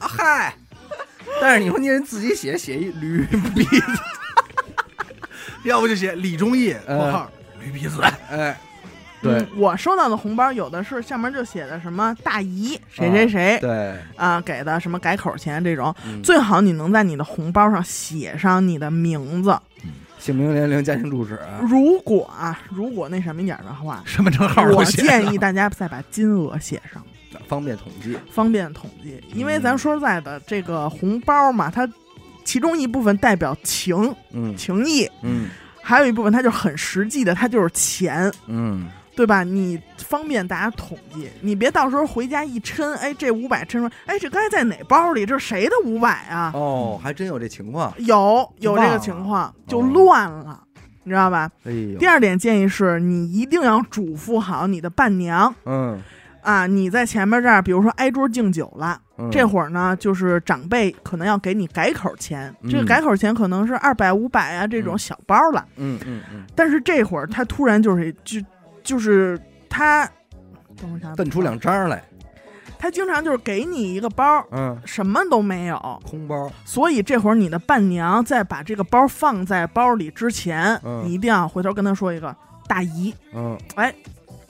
[0.00, 0.52] 嗨，
[1.40, 3.24] 但是你说你人自己写写一驴
[3.54, 3.86] 鼻子，
[5.62, 7.30] 要不就写李忠义（括号
[7.60, 8.04] 驴鼻嘴）。
[8.32, 8.58] 哎。
[9.22, 13.94] 对，我收到的红包有的是上面就写的什么大姨谁谁谁，对。
[14.16, 19.54] 啊给的什么改口钱这种，最好你能在你的红包上写上你的名字、
[20.18, 21.38] 姓名、年龄、家庭住址。
[21.60, 27.02] 如果啊，如果那什么一点的话，身份证号，我建议大家再把金额写上，
[27.46, 29.22] 方便统计，方便统计。
[29.34, 31.86] 因为咱说实在的，这个红包嘛，它
[32.44, 35.50] 其中一部分代表情，嗯，情谊，嗯，
[35.82, 38.88] 还有一部分它就很实际的，它就是钱，嗯。
[39.20, 39.44] 对吧？
[39.44, 45.26] 你方便大家统计，你别到时候回家一抻，哎，这五百抻出，哎，这该在哪包里？
[45.26, 46.50] 这是谁的五百啊？
[46.54, 50.62] 哦，还真有这情况，有有这个情况，就乱了，
[51.04, 51.50] 你知道吧？
[51.64, 51.70] 哎。
[51.98, 56.00] 第二点建议是你一定要嘱咐好你的伴娘，嗯，
[56.40, 58.98] 啊，你在前面这儿，比如说挨桌敬酒了，
[59.30, 66.46] 这会儿呢，就是长辈可能要给你改口钱，这个改口钱可能是二百、五百啊这种小包了，嗯嗯嗯。
[66.56, 68.40] 但是这会儿他突然就是就。
[68.82, 70.04] 就是他，
[70.80, 72.02] 等我一下，瞪出两张来。
[72.78, 76.50] 他经常就是给你一个包，嗯，什么都没有，空包。
[76.64, 82.34] 所以这会儿你的伴娘在把这个包放在包里之前，你一定要回头跟他说一个
[82.66, 83.94] 大姨，嗯，哎，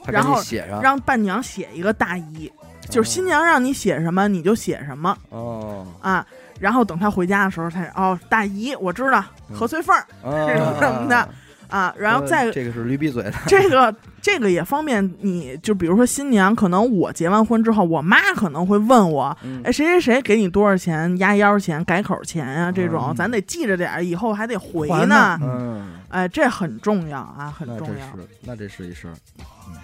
[0.05, 0.41] 然后
[0.81, 2.49] 让伴娘写一个大姨，
[2.89, 6.25] 就是新娘让你写什么你就写什么，哦，啊，
[6.57, 9.21] 然后等他回家的时候，他哦，大姨，我知道
[9.53, 10.05] 何翠凤儿
[10.47, 11.27] 这种 什么的。
[11.67, 22.71] 啊，然后再这个是驴逼嘴的，这个这个也方便你，就比如说新娘，可能我结完婚之后，我妈可能会问我，哎，谁谁谁给你多少钱压腰钱、改口钱啊？
[22.71, 25.39] 这种咱得记着点以后还得回呢。
[25.41, 28.05] 嗯，哎，这很重要啊，很重要。
[28.41, 29.13] 那这是一事儿。
[29.39, 29.75] 嗯，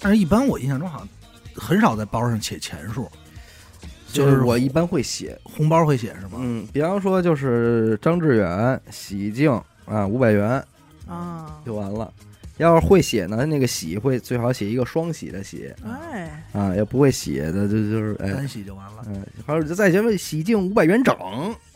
[0.00, 1.08] 但是一般我印象中好像
[1.54, 3.10] 很少在包上写钱数，
[4.12, 6.38] 就是我一般会写红包会写是吗？
[6.38, 9.60] 嗯，比方说就是张志远喜庆。
[9.86, 10.64] 啊，五百元
[11.06, 12.10] 啊，就完了。
[12.58, 15.72] 要是会写呢，那个喜会最好写一个双喜的喜。
[15.84, 19.04] 哎，啊，要不会写的就就是哎，单喜就完了。
[19.08, 21.14] 嗯，还有就在前面喜庆五百元整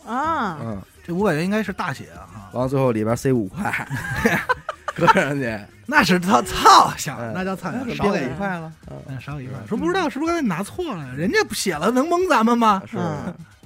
[0.05, 2.49] 啊，嗯，这五百元应该是大写啊。
[2.53, 3.87] 完了最后里边塞五块，
[4.95, 8.71] 搁上去，那是他操想，那叫操想，少给一块了，
[9.07, 9.57] 嗯，少给一块。
[9.67, 11.15] 说不知道是不是刚才你拿错了？
[11.15, 12.81] 人家不写了能蒙咱们吗？
[12.89, 12.97] 是。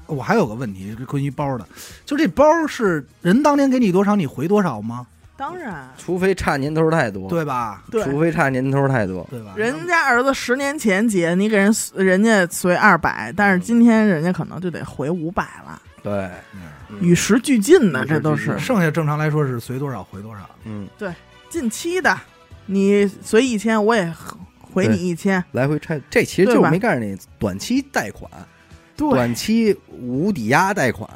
[0.05, 1.66] 我还有个问题，关于包的，
[2.05, 5.07] 就这包是人当年给你多少，你回多少吗？
[5.36, 7.84] 当然，除非差年头太多，对吧？
[7.89, 9.53] 对，除非差年头太多，对吧？
[9.55, 15.81] 人家儿子十年前结，你给人人家随二百，但是今天人家可能就得回五百了。
[16.03, 16.29] 对，
[16.99, 18.57] 与时俱进呢，这都是。
[18.59, 20.41] 剩下正常来说是随多少回多少。
[20.65, 21.11] 嗯，对，
[21.49, 22.15] 近期的
[22.65, 24.13] 你随一千，我也
[24.61, 25.99] 回你一千，来回拆。
[26.09, 28.29] 这其实就没告诉你短期贷款。
[28.95, 31.09] 短期无抵押贷款，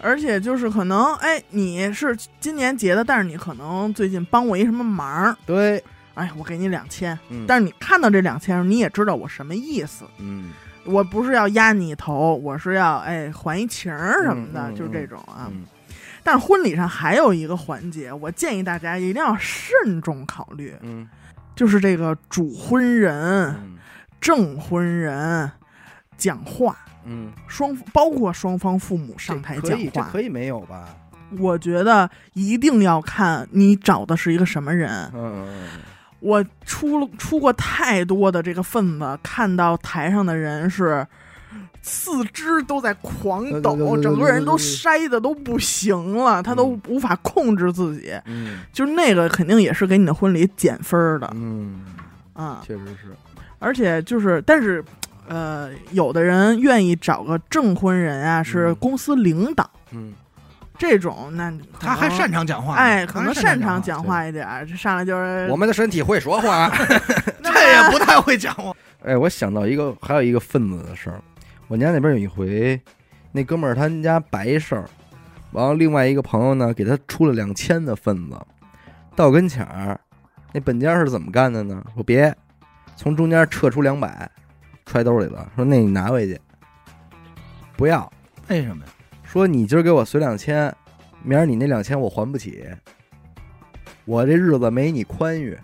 [0.00, 5.82] 而且就是可能，哎，你是今年结的，但是你可能最近帮我一什么忙，对，
[6.14, 10.50] 哎，我给你两千，但是你看到这两千，你也知道我什么意思，嗯，
[10.84, 13.92] 我不是要压你头，我是要哎还一情
[14.22, 15.50] 什么的，就是这种啊。
[16.22, 21.08] 但是婚礼上还有一个环节，我建议大家一定要慎重考虑，嗯，
[21.56, 23.78] 就是这个主婚人、
[24.20, 25.50] 证婚人
[26.16, 26.76] 讲话。
[27.08, 30.94] 嗯，双包括双方父母上台讲话，可以没有吧？
[31.38, 35.10] 我觉得一定要看你找的是一个什么人。
[35.14, 35.46] 嗯
[36.20, 41.06] 我出了出过太多的这个份子，看到台上的人是
[41.80, 48.12] 四肢都在狂抖，整个人都筛的都不行了，他都无法控制自己。
[48.24, 51.30] 嗯，就是那个肯定也是给你的婚礼减分的。
[51.36, 51.84] 嗯，
[52.32, 53.14] 啊，确实是。
[53.60, 54.84] 而且就是，但是。
[55.28, 60.12] 呃，有的人愿意找个证婚人啊，是公司领导，嗯，
[60.78, 66.70] 这种那他还擅长讲话，哎，可能擅长讲话一点，这上来就是我们的身体会说话，
[67.42, 68.72] 这也不太会讲话。
[69.04, 71.20] 哎，我想到一个，还有一个份子的事儿，
[71.68, 72.80] 我家那边有一回，
[73.32, 74.84] 那哥们儿他们家白事儿，
[75.52, 78.36] 完了另外一个朋友呢给他出了两千的份子，
[79.14, 80.00] 到跟前儿，
[80.52, 81.82] 那本家是怎么干的呢？
[81.94, 82.34] 说别，
[82.96, 84.30] 从中间撤出两百。
[84.88, 86.40] 揣兜里了，说那你拿回去，
[87.76, 88.10] 不要，
[88.48, 88.90] 为什么呀？
[89.22, 90.74] 说你今儿给我随两千，
[91.22, 92.66] 明儿你那两千我还不起，
[94.06, 95.56] 我这日子没你宽裕，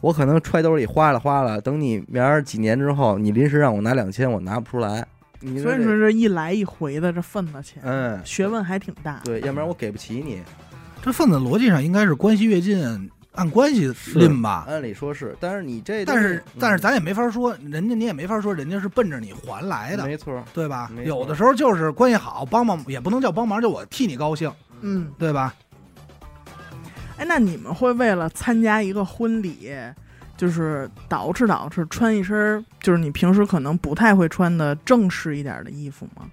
[0.00, 5.06] 我可能揣兜里花了花了，等你明儿几年之后，你临时让我拿两千，我拿不出来。
[5.40, 9.20] 所以说这一来一回的这份子钱，嗯，学问还挺大。
[9.24, 10.42] 对，要不然我给不起你。
[11.02, 13.10] 这份子逻辑上应该是关系越近。
[13.38, 20.90] 按关系拎吧，按理说是，但是你这，但是但是咱也没法说，人家你也没法说，人家是奔着你还来的，没错，对吧？
[21.04, 25.54] 有的时候就是关系好，帮帮也不能叫帮忙，就我替你高兴，嗯，对吧？
[27.16, 29.70] 哎，那你们会为了参加一个婚礼，
[30.36, 36.28] 就是捯饬捯饬，穿一身就是你平时可能不太会穿的正式一点的衣服吗？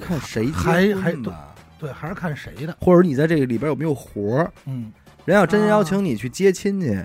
[0.00, 1.12] 看谁还还
[1.78, 4.50] 对，还是看谁的，或者你在这个里边有没有活儿？
[4.64, 4.90] 嗯。
[5.28, 6.98] 人要真邀请你去接亲戚，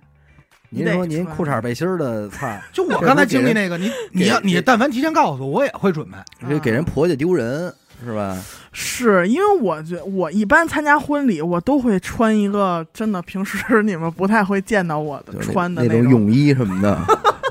[0.70, 2.64] 您说您裤衩背心的，菜！
[2.72, 6.18] 就我刚才经历那个，你 你要你但凡提前告诉我，我也会准备。
[6.48, 8.42] 这给人婆家丢人是吧？
[8.72, 16.94] 是因为我觉我一般参加婚礼，我都会穿一个真的平时 你们不太会见到我的穿的那种泳衣什么的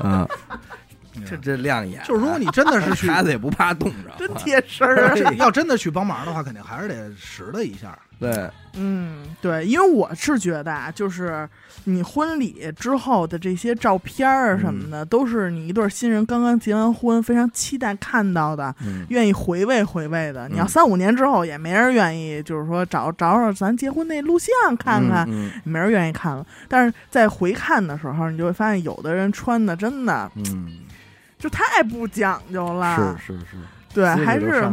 [0.01, 0.27] 啊。
[1.25, 5.17] 这这亮眼，就是如果你真的是 去，孩子也不怕冻着，真贴身儿。
[5.37, 7.97] 要真的去帮忙的话，肯定还是得实的一下。
[8.19, 11.49] 对，嗯，对，因为我是觉得啊，就是
[11.83, 18.73] 你婚礼之后的这些照片儿什么的，都是你一对新人刚刚结完婚，非常期待看到的，
[19.09, 20.47] 愿意回味回味的。
[20.47, 25.27] 你要三五年之后，也没人愿意，就是说找找找咱结婚那录像看看，
[25.65, 26.45] 没人愿意看了。
[26.69, 30.79] 但是在回看的时候，你就会发现，有的人穿的真的，嗯。
[31.43, 33.57] 就太不讲究了，是是是，
[33.93, 34.65] 对，还是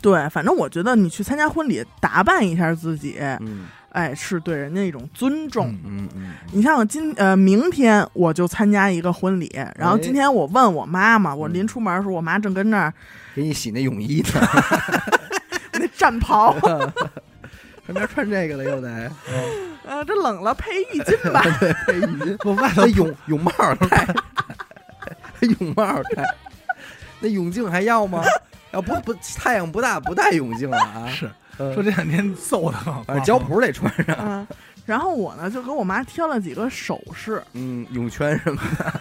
[0.00, 6.34] 对，反正我觉得你去参加婚礼，打扮一下自己，嗯，哎，是对人家一种尊重，嗯嗯。
[6.52, 12.94] 你像我今呃，明天我就参加一个婚礼，然后今天我问我妈妈，我临出门的时候，我妈正跟那儿
[13.34, 14.40] 给你洗那泳衣呢，
[15.74, 19.10] 那战袍， 上边穿这个了又得，
[19.84, 23.50] 呃， 这冷了配浴巾吧，对，配浴巾，我外头泳泳帽
[23.90, 24.14] 戴。
[25.60, 26.24] 泳帽戴，
[27.20, 28.22] 那泳镜还要吗？
[28.72, 31.06] 要不不太阳不大，不戴泳镜了啊！
[31.10, 34.46] 是说这两天揍的，反正脚蹼得穿上。
[34.84, 38.92] 然后我呢，就给我妈挑了几个首饰，嗯，泳圈什么的，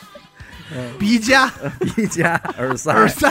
[0.98, 1.50] 鼻夹、
[1.94, 3.30] 鼻夹、耳塞、耳塞。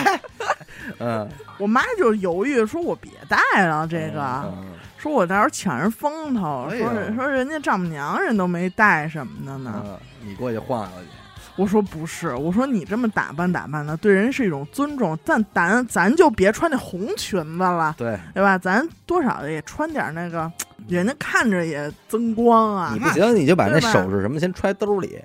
[1.00, 1.28] 嗯，
[1.58, 4.54] 我妈就犹豫说：“我别戴了，这个，
[4.98, 11.08] 说我到时候抢人风头，说说人家丈母娘人都没戴什么的呢。”你过去晃悠去。
[11.56, 15.18] 我说不是，我说你这么打扮打扮的，对人是一种尊重。
[15.24, 18.58] 但咱咱就别穿那红裙子了，对对吧？
[18.58, 20.52] 咱多少也穿点那个，
[20.88, 22.92] 人家看着也增光啊。
[22.94, 25.20] 你不行，你就把那首饰什么先揣兜里，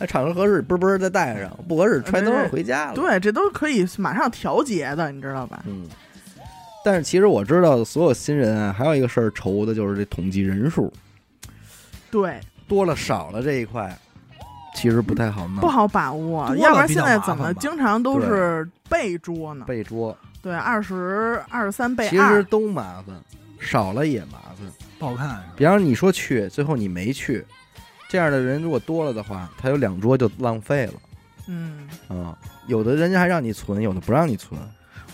[0.00, 2.94] 那场合合适，啵啵再戴上；不合适，揣兜里回家了。
[2.94, 5.62] 对，这都可以马上调节的，你知道吧？
[5.66, 5.86] 嗯。
[6.84, 10.92] 但是其实我知道，所有新人啊，还有一个事儿愁的就是这统计人数。
[12.10, 13.96] 对，多了少了这一块。
[14.74, 16.54] 其实不太好弄，不好把握。
[16.56, 19.64] 要不然现在怎么经常都是背桌呢？
[19.66, 23.14] 背桌，对，二十二十三倍二，其实都麻烦，
[23.60, 24.66] 少了也麻烦，
[24.98, 25.42] 不好看。
[25.56, 27.44] 比方你说去，最后你没去，
[28.08, 30.94] 这样的人如果多了的话，他有两桌就浪费了。
[31.48, 34.60] 嗯啊，有的人家还让你存，有的不让你存。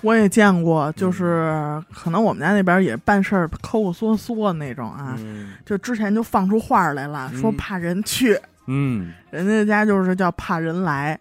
[0.03, 5.19] 我也见过，就是可能我们家那边也办事儿抠抠缩缩那种啊，
[5.67, 8.39] 就之前就放出话来了，说怕人去，
[8.69, 11.19] 嗯，人家家就是叫怕人来，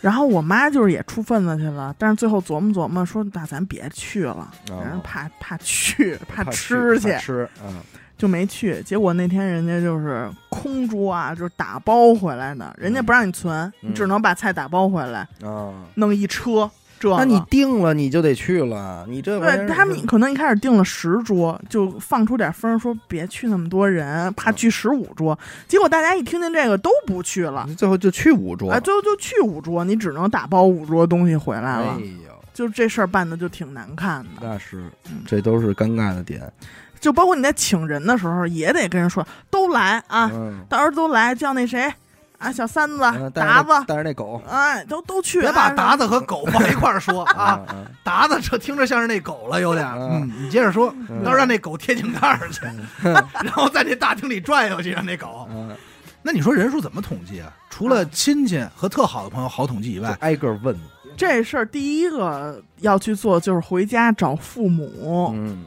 [0.00, 7.82] 然后我妈就是也出份子去了，但是最后琢磨琢磨说，那咱别去了，人怕怕去，怕吃去，吃，嗯。
[8.16, 16.70] 就没去，结果那天人家就是空桌啊，就是打包回来的，人家不让你存，你只能把菜打包回来啊，弄一车。
[17.14, 25.38] 这那你定了你就得去了，你这对他们可能一开始定了十桌，就放出点风说别去那么多人，怕去十五桌。
[25.68, 31.96] 结果大家一听见这个都不去了，最后就去五桌，哎，最后就去五桌，你只能打包五桌东西回来了。
[31.98, 34.30] 哎呦，就这事儿办的就挺难看的。
[34.40, 34.84] 那是，
[35.26, 36.50] 这都是尴尬的点。
[36.98, 40.30] 就包括你在请人的时候，也得跟人说都来啊，
[40.68, 41.92] 到时候都来，叫那谁
[42.38, 42.98] 啊，小三子、
[43.34, 47.60] 达子，带着那狗，哎，都都去，别把达子和狗放一块儿说啊。
[48.04, 49.86] 达子这听着像是那狗了，有点。
[49.94, 52.60] 嗯，你接着说，到时候让那狗贴井盖去，
[53.02, 55.48] 然后在那大厅里转悠去，让那狗。
[56.22, 57.52] 那你说人数怎么统计啊？
[57.70, 60.76] 除了亲戚和特好的朋友好统计以外，挨个问。
[61.16, 65.32] 这事儿第一个要去做就是回家找父母。
[65.34, 65.64] 嗯。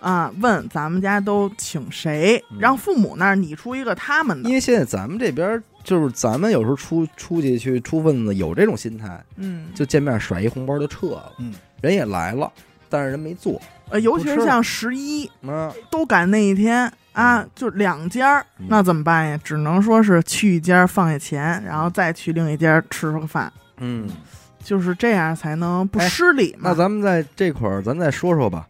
[0.00, 4.48] 啊，问咱们家都请谁，让父母那儿拟出一个他们的。
[4.48, 12.50] 因为现在咱们这边就是咱们有时候出出去去出份子，有这种心态，嗯，就见面甩一红包就撤了，嗯，人也来了，
[12.88, 13.60] 但是人没做。
[13.90, 19.38] 呃，尤其是像十一，嗯都赶那一天啊，就两家，那怎么办呀？
[19.44, 24.08] 只能说是去一家放下钱，然后再去另一家吃个饭，嗯，
[24.62, 26.70] 就是这样才能不失礼嘛。
[26.70, 28.66] 那咱们在这块儿，咱再说说吧。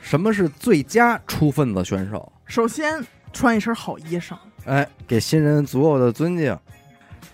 [0.00, 2.32] 什么是最佳出份子选手？
[2.46, 6.56] 首先穿一身好衣裳，哎，给新人足够的尊敬。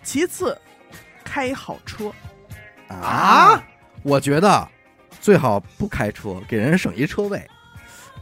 [0.02, 0.56] 其次，
[1.24, 2.12] 开好车。
[2.88, 3.62] 啊，
[4.02, 4.68] 我觉得
[5.20, 7.42] 最好不开车，给人省一车位。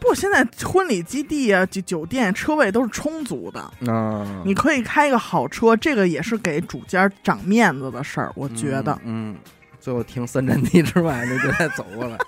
[0.01, 3.61] 不，现在婚礼基地啊、酒酒店车位都是充足的。
[3.93, 8.33] 啊，你可以开一个好车，这个也是给主家长面子的事儿。
[8.35, 9.37] 我觉得，嗯。
[9.81, 12.19] 最后停三站地之外，那就再走过来。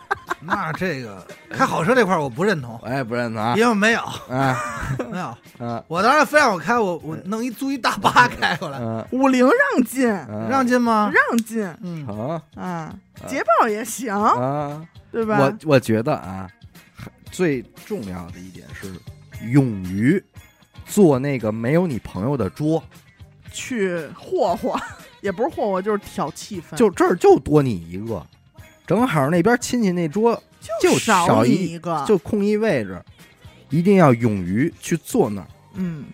[0.45, 4.57] 那这个开好车这块我不认同，我也不认同啊，因为没有，啊，
[5.11, 8.81] 没有，啊，我当然非让我开，我我弄一租一大巴开过来。
[9.11, 10.09] 五菱让进，
[10.49, 11.11] 让进吗？
[11.13, 12.95] 让进，嗯，好啊，
[13.27, 15.39] 捷豹也行啊，对吧？
[15.39, 16.49] 我我觉得啊，
[17.31, 18.93] 最重要的一点是
[19.51, 20.23] 勇于
[20.87, 22.83] 坐那个没有你朋友的桌
[23.53, 24.79] 去霍霍。
[25.23, 26.75] 也不是霍霍，就是挑气氛。
[26.75, 28.27] 就这儿就多你一个，
[28.87, 30.41] 正好那边亲戚那桌
[30.81, 33.01] 就少一个，就空一位置，
[33.71, 35.47] 一定要勇于去坐那儿。
[35.75, 36.05] 嗯，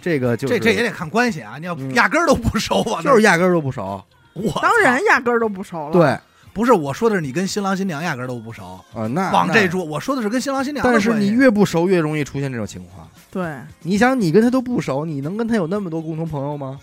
[0.00, 1.56] 这个就这这也得看关系啊！
[1.58, 4.02] 你要压根儿都不熟啊，就是压根儿都不熟。
[4.34, 5.92] 我当然压根儿都不熟了。
[5.92, 6.16] 对，
[6.52, 9.06] 不是我说的是你跟新郎新娘压根儿都不熟啊。
[9.08, 10.84] 那往这桌，我说的是跟新郎新娘。
[10.84, 13.08] 但是你越不熟，越容易出现这种情况。
[13.30, 16.78] 对，你想你跟他都不熟，你能跟他有那么多共同朋友吗？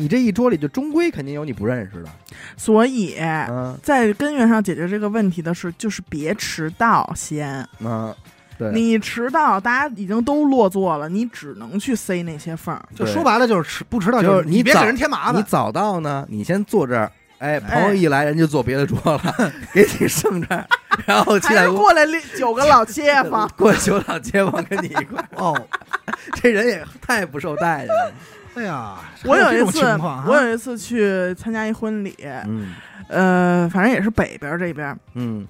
[0.00, 2.08] 你这一桌里就终归肯定有你不认识的，
[2.56, 3.16] 所以
[3.82, 7.68] 在根源上解决这个问题的是，就是别迟到先。
[7.80, 8.14] 嗯，
[8.56, 12.80] 对，你迟到，大家已经都落座了，你只能去塞那些缝儿。
[12.94, 15.36] 就说白了就是迟不迟到就是你别给人添麻烦。
[15.36, 20.64] 你早到呢，你先坐这儿，哎，朋友一来人就坐别的桌了， 给你剩这儿，
[21.06, 25.28] 然后还过来九个老街坊，过九老街坊跟你一块儿。
[25.34, 25.60] 哦，
[26.40, 28.12] 这人也太不受待见了。
[28.58, 29.80] 哎呀，我有一次，
[30.26, 32.12] 我有一次去参加一婚礼，
[32.44, 32.74] 嗯，
[33.08, 35.46] 呃，反正也是北边这边，嗯，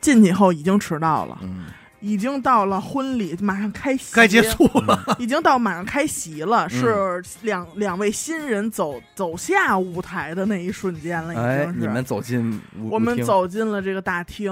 [0.00, 1.66] 进去以后已经迟到了，嗯，
[2.00, 11.80] 已经到了婚礼马上开席，该结束了， 已经到马上开席了，是两两位新人走走下舞台的那一瞬间了，已经是。
[11.80, 14.50] 你们走进，我们走进了这个大厅，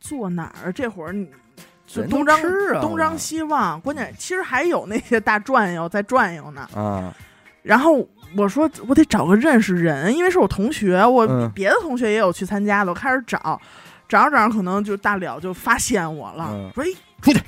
[0.00, 0.72] 坐哪儿？
[0.72, 1.28] 这会儿你。
[1.86, 2.40] 就东张
[2.80, 6.66] 东张西望，关键其实还有那些大转悠在转悠呢。
[6.74, 7.14] 啊，
[7.64, 8.06] 然后
[8.36, 12.90] 我说我得找个认识人，因为是我同学，我别的同学也有去参加的。
[12.90, 13.60] 我开始找，
[14.06, 16.88] 找着找着，可能就大了就发现我了，说：“哎，
[17.22, 17.40] 出去，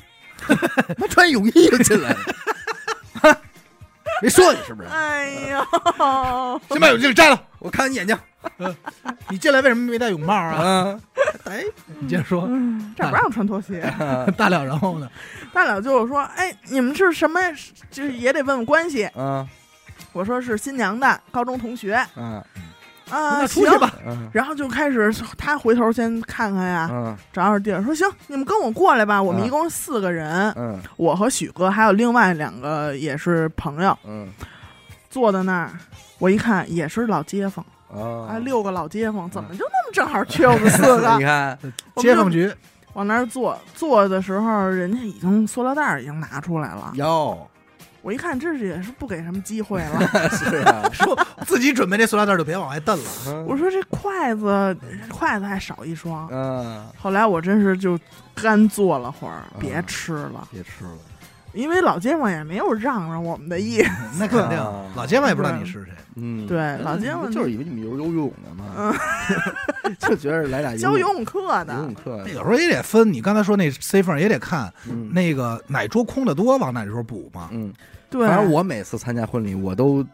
[0.98, 2.18] 他穿泳衣就进来了。”
[4.22, 4.88] 没说你是不是？
[4.88, 5.62] 哎呀，
[6.70, 8.16] 先把泳镜摘了，我看你眼睛。
[9.28, 10.98] 你进来为什么没戴泳帽啊？
[11.44, 11.62] 哎，
[12.00, 12.48] 你接着说，
[12.96, 13.92] 这不让穿拖鞋。
[14.36, 15.10] 大了，然后呢？
[15.52, 17.38] 大了就是说，哎，你们是什么？
[17.90, 19.06] 就是也得问问关系。
[19.16, 19.46] 嗯，
[20.16, 22.02] 我说是新娘的高中同学。
[22.16, 22.42] 嗯
[23.08, 23.92] 啊，那出去吧。
[24.32, 29.22] 然后就开始他回头先看看呀，找找地儿，说行，你们跟我过来吧。
[29.22, 34.28] 我们一共四个人，嗯，我和许哥还有另外两个也是朋友，嗯，
[35.08, 35.70] 坐在那儿，
[36.18, 37.64] 我一看也是老街坊。
[37.94, 41.14] 啊，六个老街坊，怎么就那么正好缺我们四个？
[41.16, 41.56] 你看，
[41.98, 42.52] 街坊局
[42.94, 46.90] 往那儿坐，坐的时候，人家已经塑料袋已经拿出来了。
[46.94, 47.48] 哟，
[48.06, 49.98] 我一看，这是也是不给什么机会了。
[50.30, 53.10] 是啊， 说自己准备这塑料袋就别往外蹬了。
[53.48, 54.76] 我说这筷子，
[55.10, 56.28] 筷子还少一双。
[56.30, 56.86] 嗯。
[56.96, 57.98] 后来我真是就
[58.32, 60.92] 干坐了会儿，别吃了，别吃了。
[61.52, 63.90] 因为老街坊也没有让让我们的意思，
[64.20, 64.56] 那肯定，
[64.94, 65.92] 老街坊也不知道你是谁。
[66.14, 68.94] 嗯，对，老街坊就是以为你们游游泳的嘛，
[69.98, 71.74] 就觉得来俩教游泳课的。
[71.74, 74.72] 游泳课有时候也得分，你刚才说那 C 缝也得看，
[75.10, 77.48] 那个哪桌空的多，往哪桌补嘛。
[77.52, 77.72] 嗯，
[78.10, 78.26] 对。
[78.26, 80.04] 反正我每次参加婚礼，我都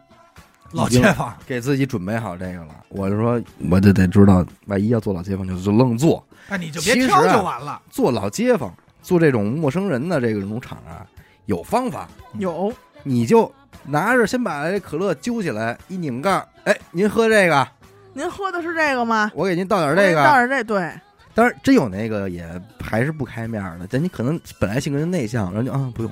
[0.71, 2.75] 老街坊给自己准备好这个了。
[2.89, 6.25] 我就说，我就得知道，万一要做老街坊，就就愣做。
[6.49, 7.81] 哎，你就别挑就完了。
[7.89, 11.05] 做老街坊，做这种陌生人的这个农场啊。
[11.45, 12.07] 有方法，
[12.39, 12.71] 有，
[13.03, 13.51] 你就
[13.85, 17.67] 拿着先把这可乐揪起来，一拧盖，哎，您喝这个？
[18.13, 19.29] 您喝的是这个吗？
[19.35, 20.89] 我给您倒点这个，倒点这，对。
[21.35, 22.47] 当然，真有那个也
[22.79, 26.11] 还是不开面的，但你可能本来性格就内向，然后就啊不用，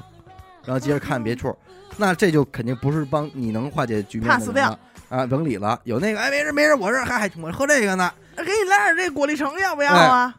[0.66, 1.56] 然后接着看别处，
[1.98, 4.78] 那这就肯定不是帮你能化解局面，pass 掉
[5.10, 5.80] 啊，甭理了。
[5.84, 10.34] 有那个，哎，没事没事，我这还我喝这个呢，给你来点这果粒橙，要不要啊？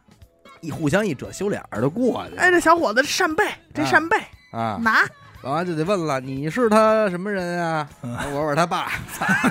[0.61, 2.37] 一互相一遮羞脸的过去。
[2.37, 3.45] 哎，这小伙子扇贝，
[3.75, 4.17] 这扇贝。
[4.53, 5.03] 啊，拿
[5.43, 7.89] 完完就得问了，你是他什么人啊？
[8.33, 8.93] 我是他爸，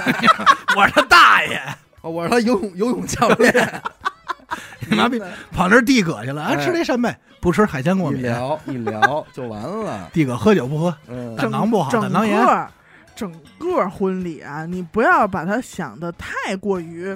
[0.75, 1.61] 我是他大爷，
[2.01, 3.81] 我是他游泳游泳教练。
[4.89, 5.21] 你妈逼
[5.51, 6.55] 跑那递葛去了啊！
[6.57, 8.19] 吃这扇贝，不吃海鲜过敏。
[8.19, 10.09] 一聊一聊就完了。
[10.13, 10.95] 弟哥喝酒不喝，
[11.35, 12.39] 胆囊不好，胆囊炎。
[13.13, 13.29] 整
[13.59, 17.15] 个婚礼啊，你不要把它想的太过于，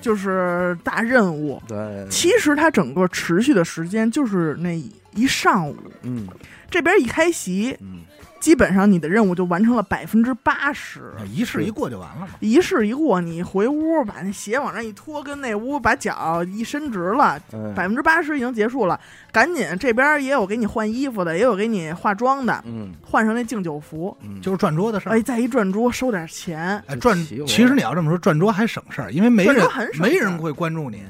[0.00, 1.60] 就是大任务。
[1.66, 4.80] 对，其实它整个持续的时间就是那。
[5.14, 6.26] 一上午，嗯，
[6.70, 8.00] 这边一开席，嗯，
[8.42, 12.28] 基本上你的任务就完成了百分之八十，仪式一过就完了嘛。
[12.40, 17.40] 仪式一过，你回屋把那鞋往那一脱，跟那屋把脚一伸直了，
[17.76, 18.98] 百分之八十已经结束了。
[19.30, 25.12] 赶紧这边也有给你换衣服的，也有给你化妆的，嗯，换上那敬酒服，就是转桌的事儿。
[25.12, 27.16] 哎，再一转桌收点钱，哎，转。
[27.46, 29.64] 其实你要这么说，转桌还省事儿，因为没人
[30.00, 31.00] 没人会关注你。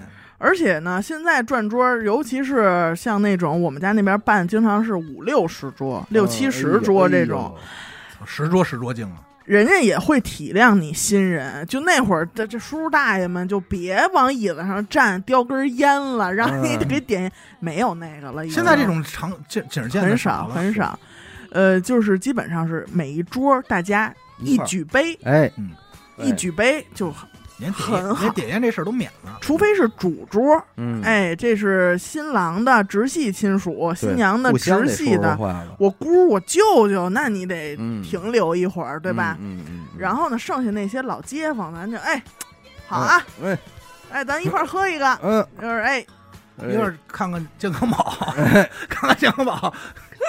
[0.44, 7.54] 而且呢，现在转桌，尤其是像那种我们家那边办，经常是五六十桌、六七十桌这种，
[8.26, 9.22] 十桌十桌敬啊。
[9.44, 17.30] 人家也会体谅你新人，就那会儿这这叔叔大爷们就别往椅子上站，叼根烟了，让你给点，
[17.60, 18.44] 没有那个了。
[18.48, 20.98] 现在这种场景景见很少很少，
[21.52, 25.48] 呃，就是基本上是每一桌大家一举杯，哎，
[26.18, 27.14] 一举杯就。
[27.70, 30.42] 很好，点烟这事儿都免了，除非是主桌。
[30.76, 35.38] 嗯，哎，这是新郎的直系亲属，新娘的直系的，
[35.78, 39.36] 我姑我舅舅，那你得停留一会儿，对吧？
[39.40, 39.86] 嗯嗯。
[39.98, 42.22] 然后呢，剩下那些老街坊，咱就哎，
[42.86, 43.58] 好啊，哎，
[44.10, 46.00] 哎，咱一块儿喝一个，嗯，就是哎，
[46.68, 48.16] 一会儿看看健康宝，
[48.88, 49.72] 看看健康宝。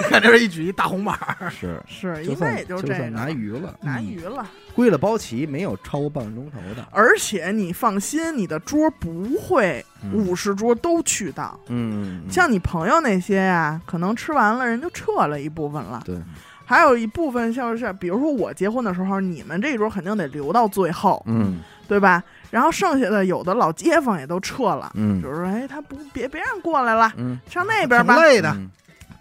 [0.10, 1.16] 看这一举一大红板
[1.50, 6.86] 是 是，应该也就这拿鱼了，拿鱼了，归了包齐，没有超过半个钟头的。
[6.90, 11.58] 而且你放心，你的桌不会五十桌都去到。
[11.68, 16.02] 嗯，像你朋友那些呀，可能吃完了人就撤了一部分了。
[16.04, 16.16] 对，
[16.64, 22.22] 还有一部分像是，比如说我结婚的时候，你们这一桌肯定得留到最后，嗯，对吧？
[22.50, 28.56] 然后剩下的有的老街坊也都撤了，嗯，比如说，哎，他不别别让过来了，嗯，上那边吧，累的。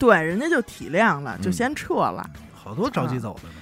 [0.03, 2.29] 对，人家就体谅了，就先撤了。
[2.53, 3.55] 好多着急走的呢。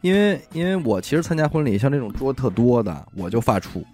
[0.00, 3.84] 因为因为我其实参加婚礼，像这种桌特多的，我就发怵。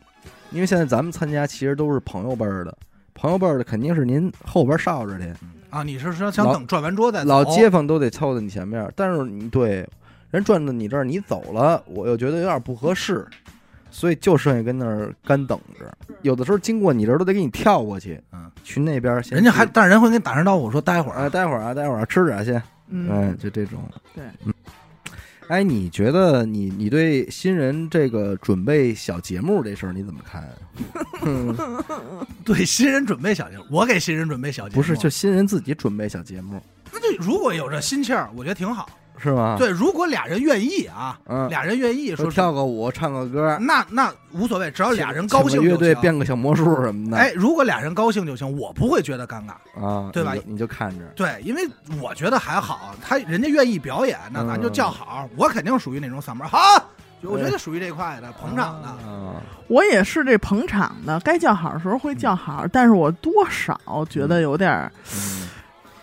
[0.51, 2.75] 因为现在咱们参加其实都是朋友辈儿的，
[3.13, 5.37] 朋友辈儿的肯定是您后边捎着的
[5.69, 5.83] 啊。
[5.83, 9.87] 你是说想等转完桌再老街坊都得凑在你前面，但是你对
[10.31, 13.27] 人转到你这儿，你走了，我又觉得有点不合适。
[13.95, 19.23] 所以就剩下跟那儿干等着，有的时候经过你这儿都得给你跳过去，嗯，去那边。
[19.31, 23.89] 人家还，但是人会给你打声招呼，说待会儿啊，待会儿啊，待会儿吃点去，嗯，就这种。
[24.13, 24.53] 对，嗯，
[25.47, 30.43] 哎，你觉得你你对新人这个准备小节目这事儿你怎么看？
[32.45, 36.61] 对新人准备小节目，我给新人准备小节目，不是就新人自己准备小节目。
[36.93, 38.89] 那就如果有这心气儿，我觉得挺好。
[39.17, 39.57] 是吗？
[39.59, 41.19] 对，如果俩人愿意啊，
[41.49, 45.63] 俩人愿意说跳个舞、唱个歌，那那无所谓，只要俩人高兴。
[45.63, 47.17] 乐队变个小魔术什么的。
[47.17, 50.35] 哎，如果俩人高兴就行，我不会觉得尴尬啊，对吧？
[50.45, 51.05] 你就看着。
[51.17, 51.63] 对，因为
[52.03, 55.29] 我觉得还好，他人家愿意表演，那咱就叫好。
[55.37, 56.59] 我肯定属于那种嗓门好，
[57.23, 58.89] 我觉得属于这块的捧场的。
[59.69, 63.79] 我也是这捧场的，该叫好的时候会叫好，但是我多少
[64.11, 64.91] 觉得有点。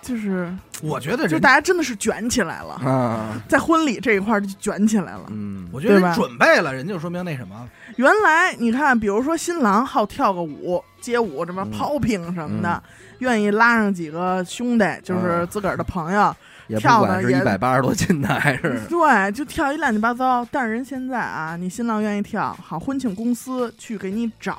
[0.02, 0.52] 就是
[0.82, 5.26] 我觉得就大家真的是卷起来了啊，在婚礼这一块就卷起来了。
[5.30, 7.70] 嗯，我觉得准备了，人就说明那什么。
[7.98, 12.82] 原来你看，比如说新郎好跳个舞、街舞，什么 popping 什么的，
[13.20, 16.36] 愿意拉上几个兄弟，就是自个儿的朋友。
[16.80, 18.80] 跳的是一百八十多斤的还是？
[18.90, 20.46] 对，就跳一乱七八糟。
[20.52, 24.56] 但是人现在啊，你新郎愿意跳，好婚庆公司去给你找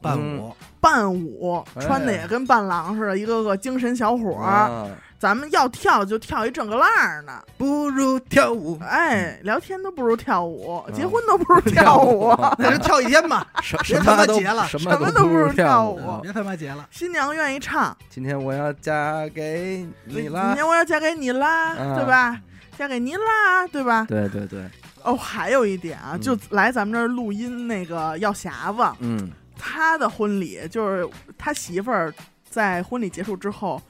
[0.00, 4.88] 伴舞，伴舞穿的也跟伴郎似的，一个个精神小伙儿。
[5.18, 8.78] 咱们要跳就跳一整个浪呢，不如跳舞。
[8.82, 13.46] 哎，聊天都不如跳舞，结婚都不如跳舞， 那就跳一天吧，
[13.84, 16.86] 别他妈结了，什么都不如跳舞，别他妈结了。
[16.90, 22.38] 新娘愿意唱，今天我要嫁给你啦，今天我要嫁给你啦，对吧？
[22.76, 24.04] 嫁给您啦，对吧？
[24.08, 24.68] 对对对。
[25.04, 31.08] 哦，还有一点啊，就来咱们这儿录音那个药匣子，嗯，他的婚礼就是
[31.38, 32.12] 他媳妇儿
[32.50, 33.80] 在婚礼结束之后。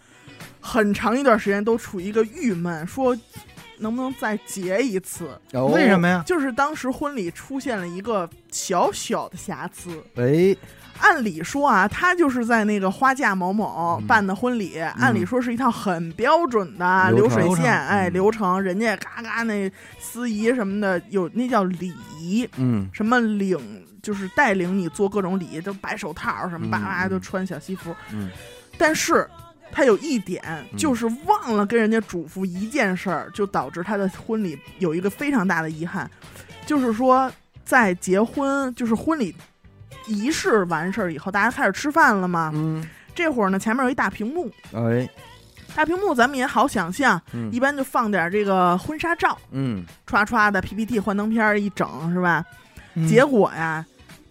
[0.66, 3.14] 很长一段时间都处于一个郁闷，说
[3.78, 5.38] 能不能再结一次？
[5.52, 6.24] 为什么呀？
[6.26, 10.02] 就是当时婚礼出现了一个小小的瑕疵。
[10.14, 10.56] 哎，
[11.00, 19.70] 按理说啊，他就是在那个花嫁某某办的婚礼，按理说是一套很标准的流水线，哎，流程，人家嘎嘎那
[20.00, 28.30] 司仪什么的有那叫礼仪，嗯，什么领就是带领你做各种礼仪，都白手套什么，叭叭都穿小西服，嗯，
[28.78, 29.28] 但是。
[29.72, 30.42] 他有一点
[30.76, 36.08] 就是忘了跟人家嘱咐一件事儿，就导致他的婚礼有一个非常大的遗憾，
[36.64, 37.30] 就是说
[37.64, 39.34] 在结婚就是婚礼
[40.06, 42.50] 仪式完事儿以后，大家开始吃饭了嘛。
[42.54, 45.08] 嗯，这会儿呢，前面有一大屏幕，哎，
[45.74, 47.20] 大屏幕咱们也好想象，
[47.50, 52.44] 一般就放点这个婚纱照，嗯，歘歘的 PPT 幻灯片一整是吧？
[53.08, 53.84] 结果呀。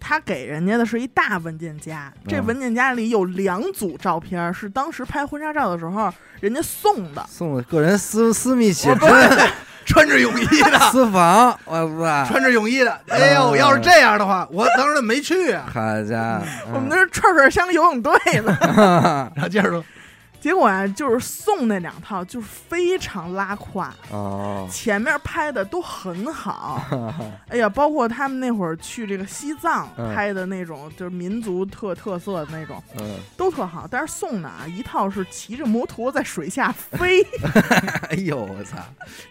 [0.05, 9.49] 他给人家的是一大文件夹，这文件夹里有两组照片，是当时拍婚纱照的时候人家送的，送的个人私私密写真，
[9.85, 11.73] 穿着泳衣的私房，我
[12.03, 16.39] 操，穿着泳衣的，哎呦，要是这样的话，我当时没去啊，好家。
[16.65, 18.57] 伙，我们那是串串香游泳队呢
[19.33, 19.81] 然后接着说。
[20.43, 24.67] 结果啊，就是送那两套，就是非常拉胯哦。
[24.69, 26.83] 前面拍的都很好，
[27.47, 33.87] 哎呀，包括他们那会儿去这个西藏拍的那种，就是民族特特色的那种，嗯，都特好。
[33.89, 37.25] 但是送的啊，一套是骑着摩托在水下飞，
[38.11, 38.79] 哎呦我操，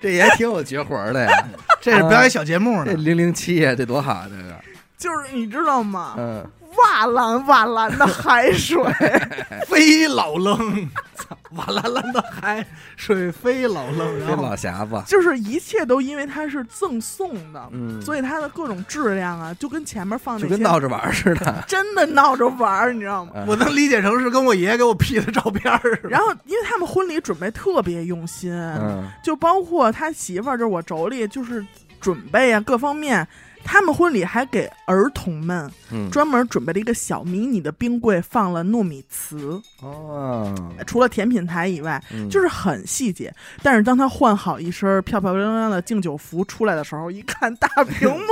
[0.01, 1.47] 这也挺有绝活的呀！
[1.79, 4.59] 这是表演小节目呢，这零零七呀，这多好，这个
[4.97, 6.15] 就是你知道吗？
[6.17, 6.51] 嗯。
[6.77, 8.83] 瓦蓝瓦蓝的海水，
[9.69, 11.37] 飞老愣，操！
[11.53, 12.65] 瓦蓝蓝的海
[12.97, 23.33] 水飞老愣， 飞老匣子，就是一切都因为它是赠送的，嗯，所以它的各种质量啊，就跟前面放就跟闹着玩似的，真的闹着玩，你知道吗？
[23.47, 25.63] 我能理解成是跟我爷爷给我 P 的照片
[26.09, 31.65] 然后，因为他们婚礼准备特别用心，嗯，就包括他媳妇儿，就是我妯娌，就是
[32.01, 33.27] 准备啊各方面。
[33.65, 35.71] 他们婚礼还给儿童们
[36.11, 40.55] 专门准备了一个小迷你的冰柜，放了糯米糍哦。
[40.87, 43.33] 除了甜品台以外，就是很细节。
[43.63, 48.25] 但是当他换好一身漂漂亮亮的敬酒服出来的时候，一看大屏幕，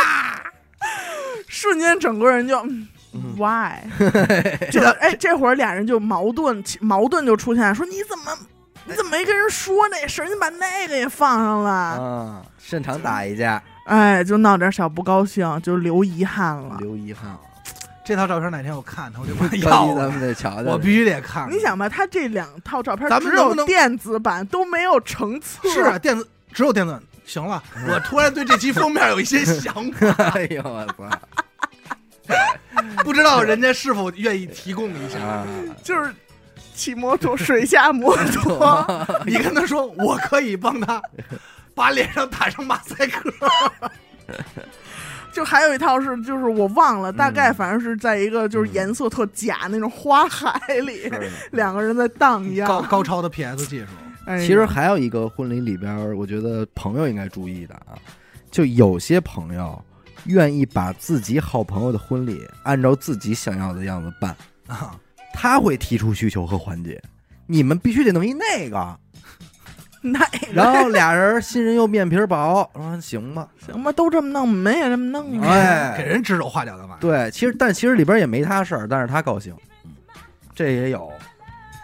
[1.48, 2.62] 瞬间整个人就
[3.36, 3.82] why？
[4.70, 8.36] 就哎，这会儿俩人就矛盾，矛盾就出现，说你怎么
[8.84, 10.28] 你怎么没跟人说那事儿？
[10.28, 12.42] 你把那个也放上了啊？
[12.58, 13.62] 现场打一架。
[13.86, 16.76] 哎，就闹点小不高兴，就留遗憾了。
[16.80, 17.40] 留遗憾了，
[18.04, 19.94] 这套照片哪天我看他，我就把 要。
[19.94, 20.70] 咱们得瞧瞧。
[20.70, 21.50] 我必须得看。
[21.50, 25.68] 你想吧，他这两套照片，咱们只有电子版都没有成册。
[25.68, 27.00] 是啊，电子只有电子。
[27.24, 30.06] 行了， 我突然对这期封面有一些想法。
[30.34, 31.18] 哎呦我操！
[33.04, 35.44] 不知道人家是否愿意提供一下？
[35.82, 36.12] 就是
[36.74, 39.06] 骑摩托，水下摩托。
[39.24, 41.00] 你跟他说，我可以帮他。
[41.76, 43.30] 把脸上打上马赛克，
[45.32, 51.02] 就还有一套是，就是我忘了，大概反正是在一个就是颜色特假那种花海里，
[51.52, 52.66] 两个人在荡漾。
[52.66, 53.86] 高高超的 PS 技术。
[54.40, 57.94] 其实还有一个婚礼里边，我觉得朋友应该注意的啊，
[58.50, 59.80] 就有些朋友
[60.24, 64.34] 愿意把自己好朋友的婚礼按照自己想要的样子办
[64.66, 64.98] 啊，
[65.32, 67.00] 他会提出需求和环节，
[67.46, 68.98] 你们必须得弄一那个。
[70.12, 70.20] 那
[70.52, 75.40] 然后俩人新人又面皮薄，说行吧， 行吧，都这么弄，门也这么弄。
[75.42, 76.96] 哎，给人指手画脚干嘛？
[77.00, 79.54] 对，其实但其实里边也没他事儿，但是他高兴，
[80.54, 81.10] 这也有，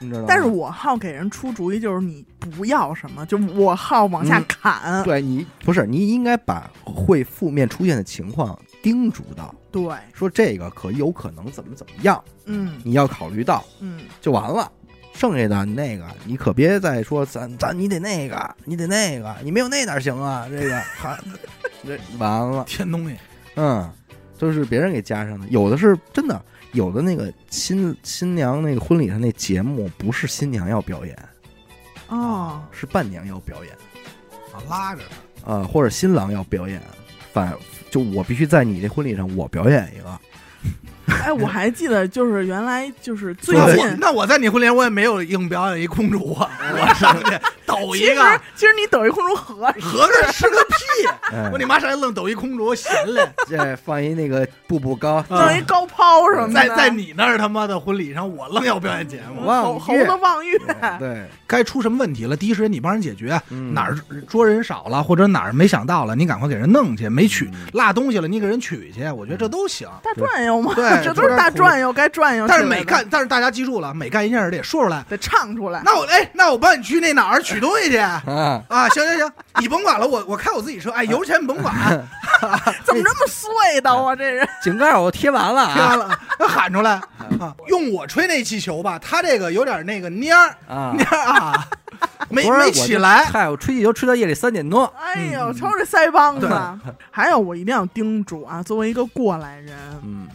[0.00, 0.26] 你知道吗？
[0.28, 5.02] 但是我好给人出主意，就是你不要什么，就我好往下砍。
[5.04, 9.82] 对你不是，你应该把会负面出现的情况叮嘱到，对，
[10.12, 14.70] 说这个可有可能怎么怎么样，嗯，你要考虑到，嗯，就完了。
[15.14, 20.46] 剩下的你那个，你可别再说咱咱你得那个，你得那个，你没有那哪行啊？
[20.50, 21.18] 这个 还
[21.84, 23.16] 这完了，添东西，
[23.56, 23.90] 嗯，
[24.38, 25.46] 都是别人给加上的。
[25.48, 31.16] 有的是真的，有的那个新新娘那个婚礼上那节目不是新娘要表演，
[32.08, 33.72] 哦，是伴娘要表演
[34.52, 35.02] 啊，拉着
[35.44, 36.80] 他，啊，或者新郎要表演，
[37.32, 37.52] 反
[37.90, 40.20] 就我必须在你这婚礼上我表演一个。
[41.24, 47.30] 哎，我还记得，就是原来就是最近，那我在你婚礼我也没有硬表演一公主啊，我上去
[47.66, 48.40] 抖一个。
[48.54, 51.08] 其实你抖一空主合合着是个屁！
[51.52, 56.54] 我你妈上来愣抖一空中闲嘞， 这放一那个步步高，弄一高抛什么的。
[56.54, 60.58] 在在你那儿他妈的婚礼上，我愣要表演节目，猴猴子望月。
[60.98, 63.40] 对，该出什么问题了，第一时间你帮人解决。
[63.72, 63.96] 哪儿
[64.28, 67.08] 桌人少了，或者哪儿没想到了，你赶快给人弄去。
[67.08, 69.04] 没取落东西了，你给人取去。
[69.10, 69.88] 我觉得这都行。
[70.02, 72.46] 大转悠嘛，对，这都是大转悠，该转悠。
[72.46, 75.82] 但是每干，但是大家记住了，每干一件事得说出来，得唱出来。
[75.84, 78.22] 那我哎，那我帮你去那哪儿取东西去啊？
[78.68, 80.90] 啊，行行行，你甭管了，我我开我自己车。
[80.90, 81.74] 哎，油钱你甭管。
[82.84, 84.16] 怎么这么碎的啊？
[84.16, 86.92] 这人井盖我贴完了，贴完了，喊出来
[87.38, 87.54] 啊！
[87.68, 91.66] 用我吹那气球吧，他这个有点那个蔫儿啊蔫儿啊，
[92.28, 93.24] 没没起来。
[93.24, 94.92] 嗨，我吹气球吹到夜里三点多。
[95.00, 96.50] 哎呦，瞅这腮帮子！
[97.12, 100.26] 还有，我一定要叮嘱啊，作为一个过来人，嗯，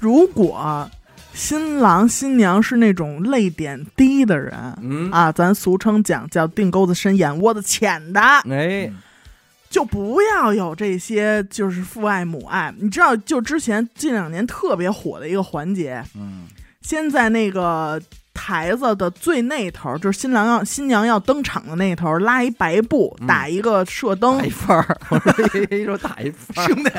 [0.00, 0.90] 如果
[1.32, 4.52] 新郎新娘是那种泪点低的人，
[4.82, 8.90] 嗯啊，咱俗称讲叫腚沟子深，眼窝子浅的，哎。
[9.70, 12.74] 就不要有这些，就是父爱母爱。
[12.76, 16.48] 你知道，就之前近两年特别火的一个环节，嗯，
[16.82, 18.02] 先在那个
[18.42, 24.96] 台子的最那头，就是新郎要新娘要登场的那头，拉一白布，打一个射灯，打一份儿。
[25.10, 25.32] 我说
[25.70, 26.90] 一说打一份儿，兄弟，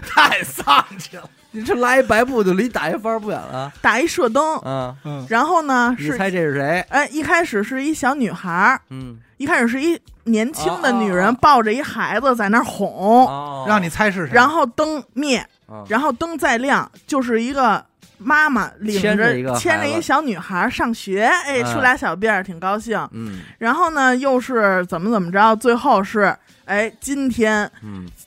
[0.00, 1.28] 太丧气了。
[1.50, 3.70] 你这拉一白布就离打一番不远了。
[3.82, 5.94] 打一射灯，嗯嗯，然后呢？
[5.98, 6.80] 你猜这是谁？
[6.88, 14.34] 哎，一开始是一小女孩嗯，一开始是一年轻的女人抱着一孩子在那哄，让你猜是谁。
[14.34, 15.46] 然后灯灭，
[15.88, 17.84] 然后灯再亮，就是一个
[18.18, 23.08] 妈妈领着牵着一小女孩上学，哎，梳俩小辫儿，挺高兴。
[23.12, 25.56] 嗯，然后呢，又是怎么怎么着？
[25.56, 26.36] 最后是。
[26.64, 27.70] 哎，今天，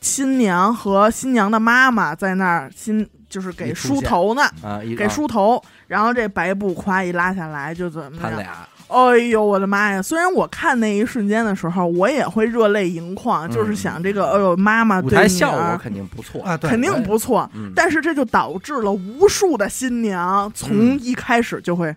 [0.02, 8.32] 新娘和新娘的妈妈在那儿，新就是给梳头呢，啊，给梳头，然后这白布夸一拉下来，就怎么样？
[8.32, 10.02] 他俩，哎呦，我的妈呀！
[10.02, 17.50] 虽然我看那一瞬间的时候，我也会热泪盈眶，就是想这个，哎呦，妈妈舞台效果肯定不错啊，肯定不错。
[17.76, 21.96] 但是这就导致了无数的新娘从一开始就会，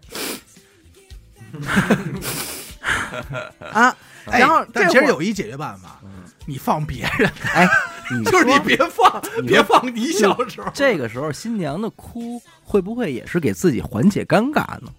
[3.73, 3.95] 啊，
[4.27, 6.01] 然后但其实有一解决办法。
[6.47, 7.67] 你放别人，哎，
[8.31, 10.71] 就是你别放，别放你小时候。
[10.75, 14.93] 这个时候新娘的哭会不会也是给自己缓解尴尬呢？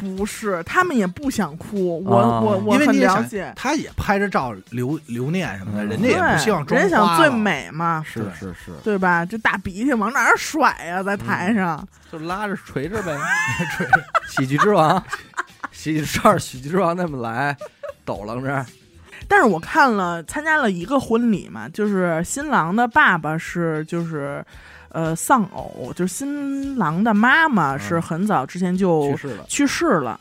[0.00, 2.02] 不是，他们也不想哭。
[2.04, 9.24] 我我我很了解，他也拍着照留留念什么的，人家也不希望人家想最美嘛，是是是，对吧？
[9.24, 11.02] 这大鼻涕往哪儿甩呀？
[11.02, 13.16] 在台上就拉着锤着呗，
[13.76, 14.02] 锤着。
[14.28, 15.02] 喜剧之王，
[15.70, 17.56] 喜剧十二喜剧之王那么来，
[18.04, 18.64] 抖楞着。
[19.28, 24.44] 但是我看了参加了一个婚礼嘛，就是新郎的爸爸是就是，
[24.90, 29.44] 呃，丧偶，就是新郎的妈妈是很早之前就去世了。
[29.48, 30.20] 去世了。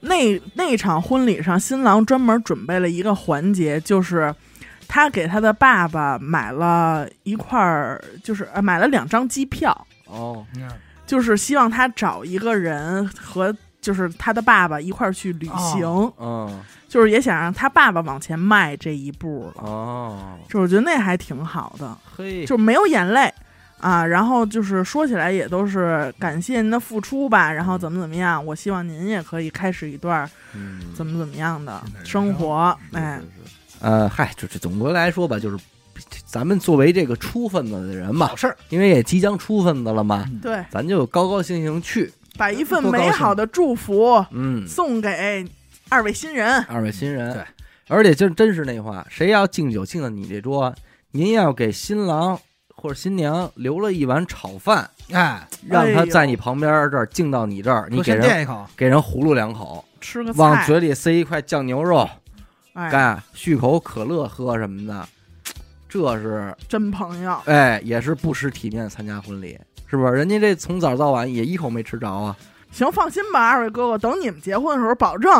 [0.00, 4.34] 那那场婚礼上，新郎专门准备了一个环节，就是
[4.88, 10.44] 他给他的爸爸买了一块儿，就是呃买了两张机票哦，
[11.06, 16.12] 就是希望他找一个人和就是他的爸爸一块儿去旅行。
[16.18, 16.60] 嗯。
[16.88, 23.32] 就是也想让他爸爸往前迈这一步了哦，就我觉得那还挺好的，嘿，就没有眼泪
[23.80, 24.06] 啊。
[24.06, 30.28] 然后就是说起来也都是感谢您的付出吧，然后怎么怎么样，我希望您也可以开始一段
[30.94, 32.76] 怎么怎么样的生活。
[32.92, 33.20] 哎，
[33.80, 35.58] 呃，嗨，就是总归来说吧，就是
[36.24, 45.46] 咱们作为这个出份子的人嘛，好事儿，因为也即将出份子了嘛，对，咱就高高兴兴去，把一份美好的祝福，嗯，送给。
[45.92, 47.42] 二位新人，二位新人，对，
[47.88, 50.72] 而且就真是那话，谁要敬酒敬到你这桌，
[51.10, 52.38] 您要给新郎
[52.80, 62.08] 或者新娘留了一碗炒饭，哎，让他在你旁边这儿敬到你这儿，你给人给人葫芦两口，吃个往嘴里塞一块酱牛肉，
[62.72, 65.06] 哎，续口可乐喝什么的，
[65.90, 70.12] 这是真朋友，哎，也是不失体面参加婚礼，是不是？
[70.14, 72.34] 人家这从早到晚也一口没吃着啊。
[72.72, 75.30] 行，放心吧，二位哥哥，等你们结婚的时候，保证。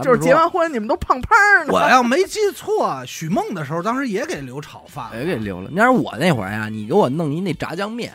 [0.00, 1.72] 就是结完婚，你们都胖胖的。
[1.72, 5.70] 我要没记错，许梦的时候，当时也给留炒饭，也给留了。
[5.72, 8.12] 要是我那会儿呀，你给我弄一那炸酱面，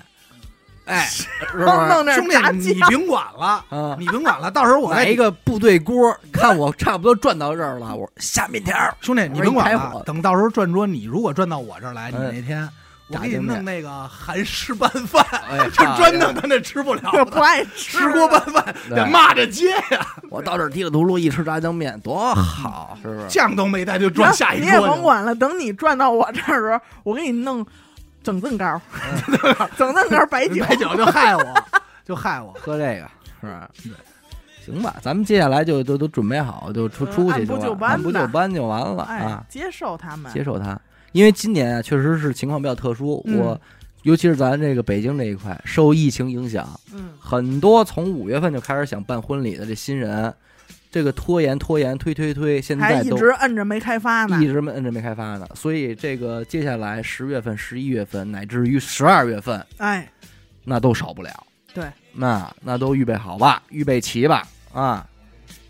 [0.86, 1.66] 哎，是不是？
[1.88, 8.76] 弄点兄弟，你甭管了 啊，你甭管了，到时候我来一个部队锅，看我差不多转到这儿了，我下面条。
[9.02, 12.68] 兄弟，你甭管了，等到时候转桌，你如果转到我这儿来，你那天。
[13.10, 15.26] 我给你弄那个韩式拌饭，
[15.72, 20.06] 就专弄他那吃不了，不爱吃锅拌饭，得骂着街呀。
[20.30, 23.28] 我到这儿提了秃噜，一吃炸酱面多好，是不是？
[23.30, 24.66] 酱都没带就转下一桌。
[24.66, 27.66] 你也甭管了，等你转到我这儿时候，我给你弄
[28.22, 28.82] 整赠糕，
[29.78, 31.64] 整赠糕白酒，白酒就害我，
[32.04, 33.10] 就害我喝这个，
[33.40, 33.70] 是吧？
[33.84, 33.92] 对，
[34.66, 39.46] 行吧，咱们接下来就都都准备好，就出出去就按部就班就完了啊！
[39.48, 40.78] 接受他们，接受他。
[41.18, 43.26] 因为今年啊，确实是情况比较特殊。
[43.26, 43.60] 我
[44.04, 50.32] 尤其是咱这个北京这一块，受疫情影响，嗯，很多从五月份就开始想办婚礼的这新人，
[50.92, 55.48] 这个拖延拖延推推推，现在一直摁着没开发呢，一直摁着没开发呢。
[55.56, 60.08] 所以这个接下来十月份、十一月份，乃至于十二月份，哎，
[60.64, 61.32] 那都少不了。
[61.74, 65.08] 对，那那都预备好吧，预备齐吧，啊，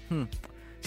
[0.09, 0.27] 嗯。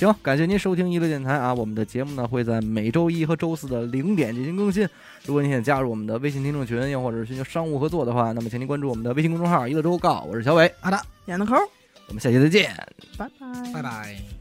[0.00, 1.52] 行，感谢您收听娱乐电台啊！
[1.52, 4.88] 我们的节目呢会在每周一和周四的零点进行更新。
[5.26, 10.22] 如果您想加入我们的微信听众群，又或者是寻求商务合作的话，那么请您关注我们的微信公众号“娱乐周告”。
[10.26, 11.54] 我是小伟，好的，演的抠，
[12.08, 12.74] 我们下期再见，
[13.18, 14.39] 拜拜，拜拜。